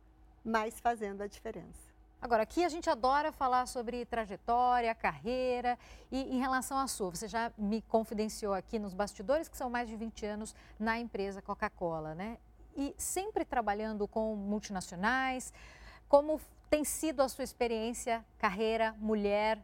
mas 0.44 0.80
fazendo 0.80 1.22
a 1.22 1.28
diferença. 1.28 1.91
Agora, 2.22 2.44
aqui 2.44 2.64
a 2.64 2.70
gente 2.70 2.88
adora 2.88 3.32
falar 3.32 3.66
sobre 3.66 4.06
trajetória, 4.06 4.94
carreira 4.94 5.76
e 6.12 6.22
em 6.36 6.40
relação 6.40 6.78
à 6.78 6.86
sua, 6.88 7.10
você 7.10 7.28
já 7.28 7.52
me 7.58 7.82
confidenciou 7.82 8.54
aqui 8.54 8.78
nos 8.78 8.94
bastidores 8.94 9.50
que 9.50 9.58
são 9.58 9.72
mais 9.72 9.90
de 9.90 9.96
20 9.96 10.28
anos 10.28 10.56
na 10.80 11.00
empresa 11.00 11.42
Coca-Cola, 11.42 12.14
né? 12.14 12.38
E 12.78 12.94
sempre 12.96 13.44
trabalhando 13.44 14.08
com 14.08 14.36
multinacionais, 14.36 15.52
como 16.08 16.40
tem 16.70 16.84
sido 16.84 17.22
a 17.22 17.28
sua 17.28 17.44
experiência, 17.44 18.24
carreira, 18.38 18.96
mulher? 19.00 19.58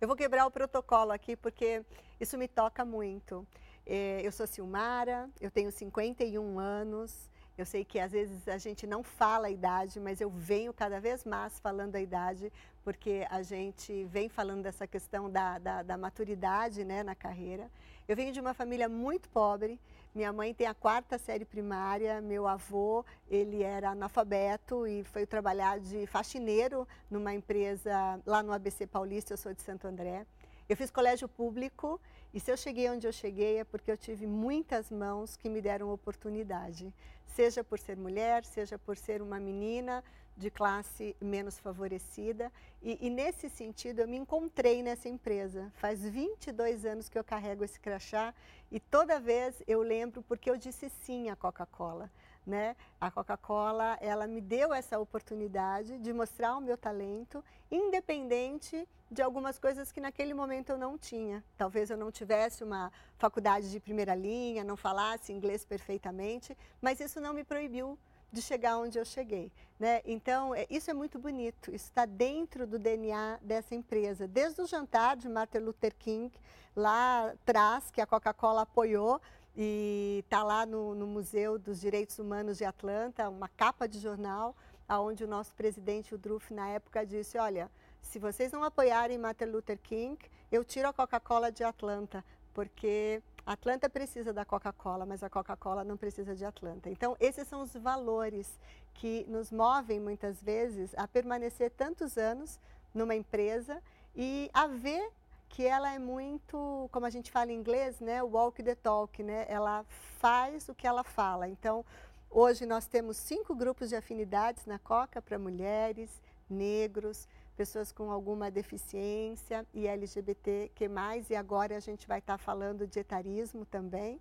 Eu 0.00 0.06
vou 0.06 0.16
quebrar 0.16 0.46
o 0.46 0.50
protocolo 0.50 1.10
aqui 1.10 1.34
porque 1.34 1.84
isso 2.20 2.38
me 2.38 2.46
toca 2.46 2.84
muito. 2.84 3.44
É, 3.84 4.20
eu 4.22 4.30
sou 4.30 4.46
Silmara, 4.46 5.28
eu 5.40 5.50
tenho 5.50 5.72
51 5.72 6.60
anos, 6.60 7.28
eu 7.56 7.64
sei 7.64 7.84
que 7.84 7.98
às 7.98 8.12
vezes 8.12 8.46
a 8.48 8.58
gente 8.58 8.86
não 8.86 9.02
fala 9.02 9.46
a 9.46 9.50
idade, 9.50 9.98
mas 9.98 10.20
eu 10.20 10.28
venho 10.28 10.72
cada 10.74 11.00
vez 11.00 11.24
mais 11.24 11.58
falando 11.58 11.96
a 11.96 12.00
idade, 12.00 12.52
porque 12.84 13.26
a 13.30 13.42
gente 13.42 14.04
vem 14.04 14.28
falando 14.28 14.62
dessa 14.62 14.86
questão 14.86 15.30
da, 15.30 15.58
da, 15.58 15.82
da 15.82 15.96
maturidade 15.96 16.84
né, 16.84 17.02
na 17.02 17.14
carreira. 17.14 17.70
Eu 18.06 18.14
venho 18.14 18.32
de 18.32 18.40
uma 18.40 18.52
família 18.52 18.88
muito 18.88 19.28
pobre. 19.30 19.80
Minha 20.14 20.32
mãe 20.32 20.54
tem 20.54 20.66
a 20.66 20.74
quarta 20.74 21.18
série 21.18 21.44
primária, 21.44 22.20
meu 22.20 22.46
avô, 22.46 23.04
ele 23.28 23.62
era 23.62 23.90
analfabeto 23.90 24.86
e 24.86 25.02
foi 25.04 25.26
trabalhar 25.26 25.80
de 25.80 26.06
faxineiro 26.06 26.86
numa 27.10 27.34
empresa 27.34 28.20
lá 28.24 28.42
no 28.42 28.52
ABC 28.52 28.86
Paulista, 28.86 29.32
eu 29.32 29.36
sou 29.36 29.52
de 29.52 29.62
Santo 29.62 29.86
André. 29.86 30.26
Eu 30.68 30.76
fiz 30.76 30.90
colégio 30.90 31.28
público 31.28 32.00
e 32.36 32.40
se 32.40 32.52
eu 32.52 32.56
cheguei 32.58 32.90
onde 32.90 33.06
eu 33.06 33.12
cheguei 33.14 33.60
é 33.60 33.64
porque 33.64 33.90
eu 33.90 33.96
tive 33.96 34.26
muitas 34.26 34.90
mãos 34.90 35.38
que 35.38 35.48
me 35.48 35.62
deram 35.62 35.90
oportunidade, 35.90 36.92
seja 37.34 37.64
por 37.64 37.78
ser 37.78 37.96
mulher, 37.96 38.44
seja 38.44 38.78
por 38.78 38.94
ser 38.98 39.22
uma 39.22 39.40
menina 39.40 40.04
de 40.36 40.50
classe 40.50 41.16
menos 41.18 41.58
favorecida. 41.58 42.52
E, 42.82 42.98
e 43.00 43.08
nesse 43.08 43.48
sentido 43.48 44.00
eu 44.00 44.06
me 44.06 44.18
encontrei 44.18 44.82
nessa 44.82 45.08
empresa. 45.08 45.72
Faz 45.76 46.06
22 46.06 46.84
anos 46.84 47.08
que 47.08 47.18
eu 47.18 47.24
carrego 47.24 47.64
esse 47.64 47.80
crachá 47.80 48.34
e 48.70 48.78
toda 48.78 49.18
vez 49.18 49.54
eu 49.66 49.80
lembro 49.80 50.20
porque 50.20 50.50
eu 50.50 50.58
disse 50.58 50.90
sim 50.90 51.30
à 51.30 51.36
Coca-Cola 51.36 52.10
né? 52.46 52.76
A 53.00 53.10
Coca-Cola, 53.10 53.98
ela 54.00 54.26
me 54.26 54.40
deu 54.40 54.72
essa 54.72 54.98
oportunidade 54.98 55.98
de 55.98 56.12
mostrar 56.12 56.56
o 56.56 56.60
meu 56.60 56.76
talento, 56.76 57.42
independente 57.70 58.88
de 59.10 59.20
algumas 59.20 59.58
coisas 59.58 59.90
que 59.90 60.00
naquele 60.00 60.32
momento 60.32 60.70
eu 60.70 60.78
não 60.78 60.96
tinha. 60.96 61.42
Talvez 61.56 61.90
eu 61.90 61.96
não 61.96 62.10
tivesse 62.10 62.62
uma 62.62 62.92
faculdade 63.18 63.70
de 63.70 63.80
primeira 63.80 64.14
linha, 64.14 64.62
não 64.62 64.76
falasse 64.76 65.32
inglês 65.32 65.64
perfeitamente, 65.64 66.56
mas 66.80 67.00
isso 67.00 67.20
não 67.20 67.34
me 67.34 67.42
proibiu 67.42 67.98
de 68.32 68.42
chegar 68.42 68.78
onde 68.78 68.98
eu 68.98 69.04
cheguei. 69.04 69.50
Né? 69.78 70.00
Então, 70.04 70.54
é, 70.54 70.66
isso 70.70 70.90
é 70.90 70.94
muito 70.94 71.18
bonito, 71.18 71.74
isso 71.74 71.86
está 71.86 72.04
dentro 72.04 72.66
do 72.66 72.78
DNA 72.78 73.38
dessa 73.42 73.74
empresa. 73.74 74.26
Desde 74.26 74.60
o 74.60 74.66
jantar 74.66 75.16
de 75.16 75.28
Martin 75.28 75.58
Luther 75.58 75.94
King, 75.96 76.32
lá 76.74 77.30
atrás, 77.30 77.90
que 77.90 78.00
a 78.00 78.06
Coca-Cola 78.06 78.62
apoiou, 78.62 79.20
e 79.56 80.22
está 80.24 80.42
lá 80.42 80.66
no, 80.66 80.94
no, 80.94 81.06
Museu 81.06 81.58
dos 81.58 81.80
Direitos 81.80 82.18
Humanos 82.18 82.58
de 82.58 82.64
Atlanta, 82.64 83.28
uma 83.28 83.48
capa 83.48 83.88
de 83.88 83.98
jornal, 83.98 84.54
onde 84.88 85.24
o 85.24 85.26
nosso 85.26 85.52
presidente, 85.54 86.14
o 86.14 86.18
Druff, 86.18 86.52
na 86.52 86.68
época 86.68 87.06
disse, 87.06 87.38
olha, 87.38 87.70
se 88.02 88.18
vocês 88.18 88.52
não 88.52 88.62
apoiarem 88.62 89.18
Martin 89.18 89.46
Luther 89.46 89.78
King, 89.78 90.18
eu 90.52 90.62
tiro 90.62 90.88
a 90.88 90.92
Coca-Cola 90.92 91.50
de 91.50 91.64
Atlanta, 91.64 92.24
porque 92.52 93.22
Atlanta 93.46 93.88
precisa 93.88 94.32
da 94.32 94.44
Coca-Cola, 94.44 95.06
mas 95.06 95.22
a 95.22 95.30
Coca-Cola 95.30 95.84
não 95.84 95.96
precisa 95.96 96.34
de 96.34 96.44
Atlanta. 96.44 96.90
Então, 96.90 97.16
esses 97.18 97.48
são 97.48 97.62
os 97.62 97.72
valores 97.74 98.58
que 98.94 99.24
nos 99.28 99.50
movem, 99.50 99.98
muitas 99.98 100.42
vezes, 100.42 100.94
a 100.96 101.08
permanecer 101.08 101.70
tantos 101.70 102.18
anos 102.18 102.58
numa 102.94 103.14
empresa 103.14 103.82
e 104.14 104.50
a 104.52 104.66
ver 104.66 105.10
que 105.48 105.66
ela 105.66 105.92
é 105.92 105.98
muito, 105.98 106.88
como 106.92 107.06
a 107.06 107.10
gente 107.10 107.30
fala 107.30 107.52
em 107.52 107.56
inglês, 107.56 108.00
né, 108.00 108.22
walk 108.22 108.62
the 108.62 108.74
talk, 108.74 109.22
né? 109.22 109.46
Ela 109.48 109.84
faz 110.18 110.68
o 110.68 110.74
que 110.74 110.86
ela 110.86 111.04
fala. 111.04 111.48
Então, 111.48 111.84
hoje 112.30 112.66
nós 112.66 112.86
temos 112.86 113.16
cinco 113.16 113.54
grupos 113.54 113.88
de 113.88 113.96
afinidades 113.96 114.66
na 114.66 114.78
Coca 114.78 115.22
para 115.22 115.38
mulheres, 115.38 116.10
negros, 116.48 117.26
pessoas 117.56 117.90
com 117.90 118.10
alguma 118.10 118.50
deficiência 118.50 119.66
e 119.72 119.86
LGBT 119.86 120.70
que 120.74 120.88
mais 120.88 121.30
e 121.30 121.34
agora 121.34 121.76
a 121.76 121.80
gente 121.80 122.06
vai 122.06 122.18
estar 122.18 122.36
falando 122.36 122.86
de 122.86 123.00
etarismo 123.00 123.64
também. 123.64 124.20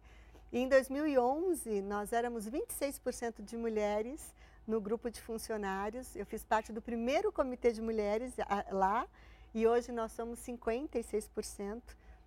E 0.53 0.59
em 0.59 0.69
2011 0.69 1.81
nós 1.81 2.13
éramos 2.13 2.49
26% 2.49 3.43
de 3.43 3.57
mulheres 3.57 4.33
no 4.65 4.79
grupo 4.79 5.11
de 5.11 5.21
funcionários. 5.21 6.15
Eu 6.15 6.25
fiz 6.25 6.43
parte 6.43 6.71
do 6.71 6.81
primeiro 6.81 7.31
comitê 7.31 7.71
de 7.71 7.81
mulheres 7.81 8.33
lá 8.71 9.05
e 9.55 9.65
hoje 9.65 9.89
nós 9.93 10.11
somos 10.11 10.37
56% 10.39 11.81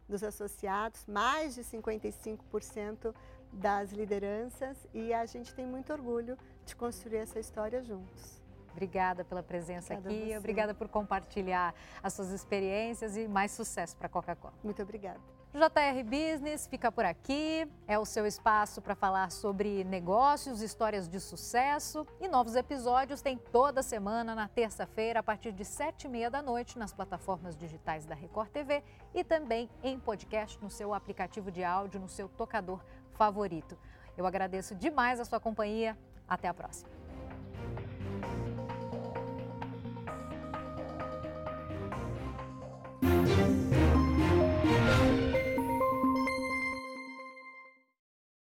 dos 0.09 0.25
associados, 0.25 1.05
mais 1.07 1.55
de 1.55 1.63
55% 1.63 3.15
das 3.53 3.93
lideranças 3.93 4.79
e 4.95 5.13
a 5.13 5.27
gente 5.27 5.55
tem 5.55 5.67
muito 5.67 5.93
orgulho 5.93 6.39
de 6.65 6.75
construir 6.75 7.19
essa 7.19 7.39
história 7.39 7.83
juntos. 7.83 8.43
Obrigada 8.73 9.25
pela 9.25 9.43
presença 9.43 9.93
obrigada 9.95 10.25
aqui, 10.25 10.39
obrigada 10.39 10.75
por 10.75 10.89
compartilhar 10.89 11.75
as 12.03 12.15
suas 12.15 12.31
experiências 12.31 13.15
e 13.17 13.29
mais 13.29 13.51
sucesso 13.51 13.95
para 13.97 14.07
a 14.07 14.11
Coca-Cola. 14.11 14.55
Muito 14.65 14.83
obrigada. 14.83 15.38
JR 15.53 16.05
Business 16.05 16.67
fica 16.67 16.93
por 16.93 17.07
aqui, 17.07 17.67
é 17.87 17.99
o 17.99 18.05
seu 18.05 18.27
espaço 18.27 18.83
para 18.83 18.95
falar 18.95 19.33
sobre 19.33 19.83
negócios, 19.83 20.61
histórias 20.61 21.09
de 21.09 21.19
sucesso 21.19 22.07
e 22.21 22.29
novos 22.29 22.55
episódios 22.55 23.23
tem 23.23 23.39
toda 23.39 23.83
semana 23.83 24.35
na 24.35 24.47
terça-feira 24.47 25.21
a 25.21 25.23
partir 25.23 25.53
de 25.53 25.65
sete 25.65 26.05
e 26.05 26.09
meia 26.09 26.31
da 26.31 26.43
noite 26.43 26.79
nas 26.79 26.93
plataformas 26.93 27.57
digitais 27.57 28.05
da 28.05 28.15
Record 28.15 28.51
TV 28.51 28.85
e 29.15 29.25
também 29.25 29.71
em 29.83 29.99
podcast 29.99 30.63
no 30.63 30.69
seu 30.69 30.93
aplicativo 30.93 31.51
de 31.51 31.65
áudio, 31.65 31.99
no 31.99 32.09
seu 32.11 32.29
tocador 32.29 32.85
favorito. 33.15 33.77
Eu 34.19 34.27
agradeço 34.27 34.75
demais 34.75 35.19
a 35.19 35.25
sua 35.25 35.41
companhia, 35.41 35.97
até 36.29 36.47
a 36.47 36.53
próxima. 36.53 36.98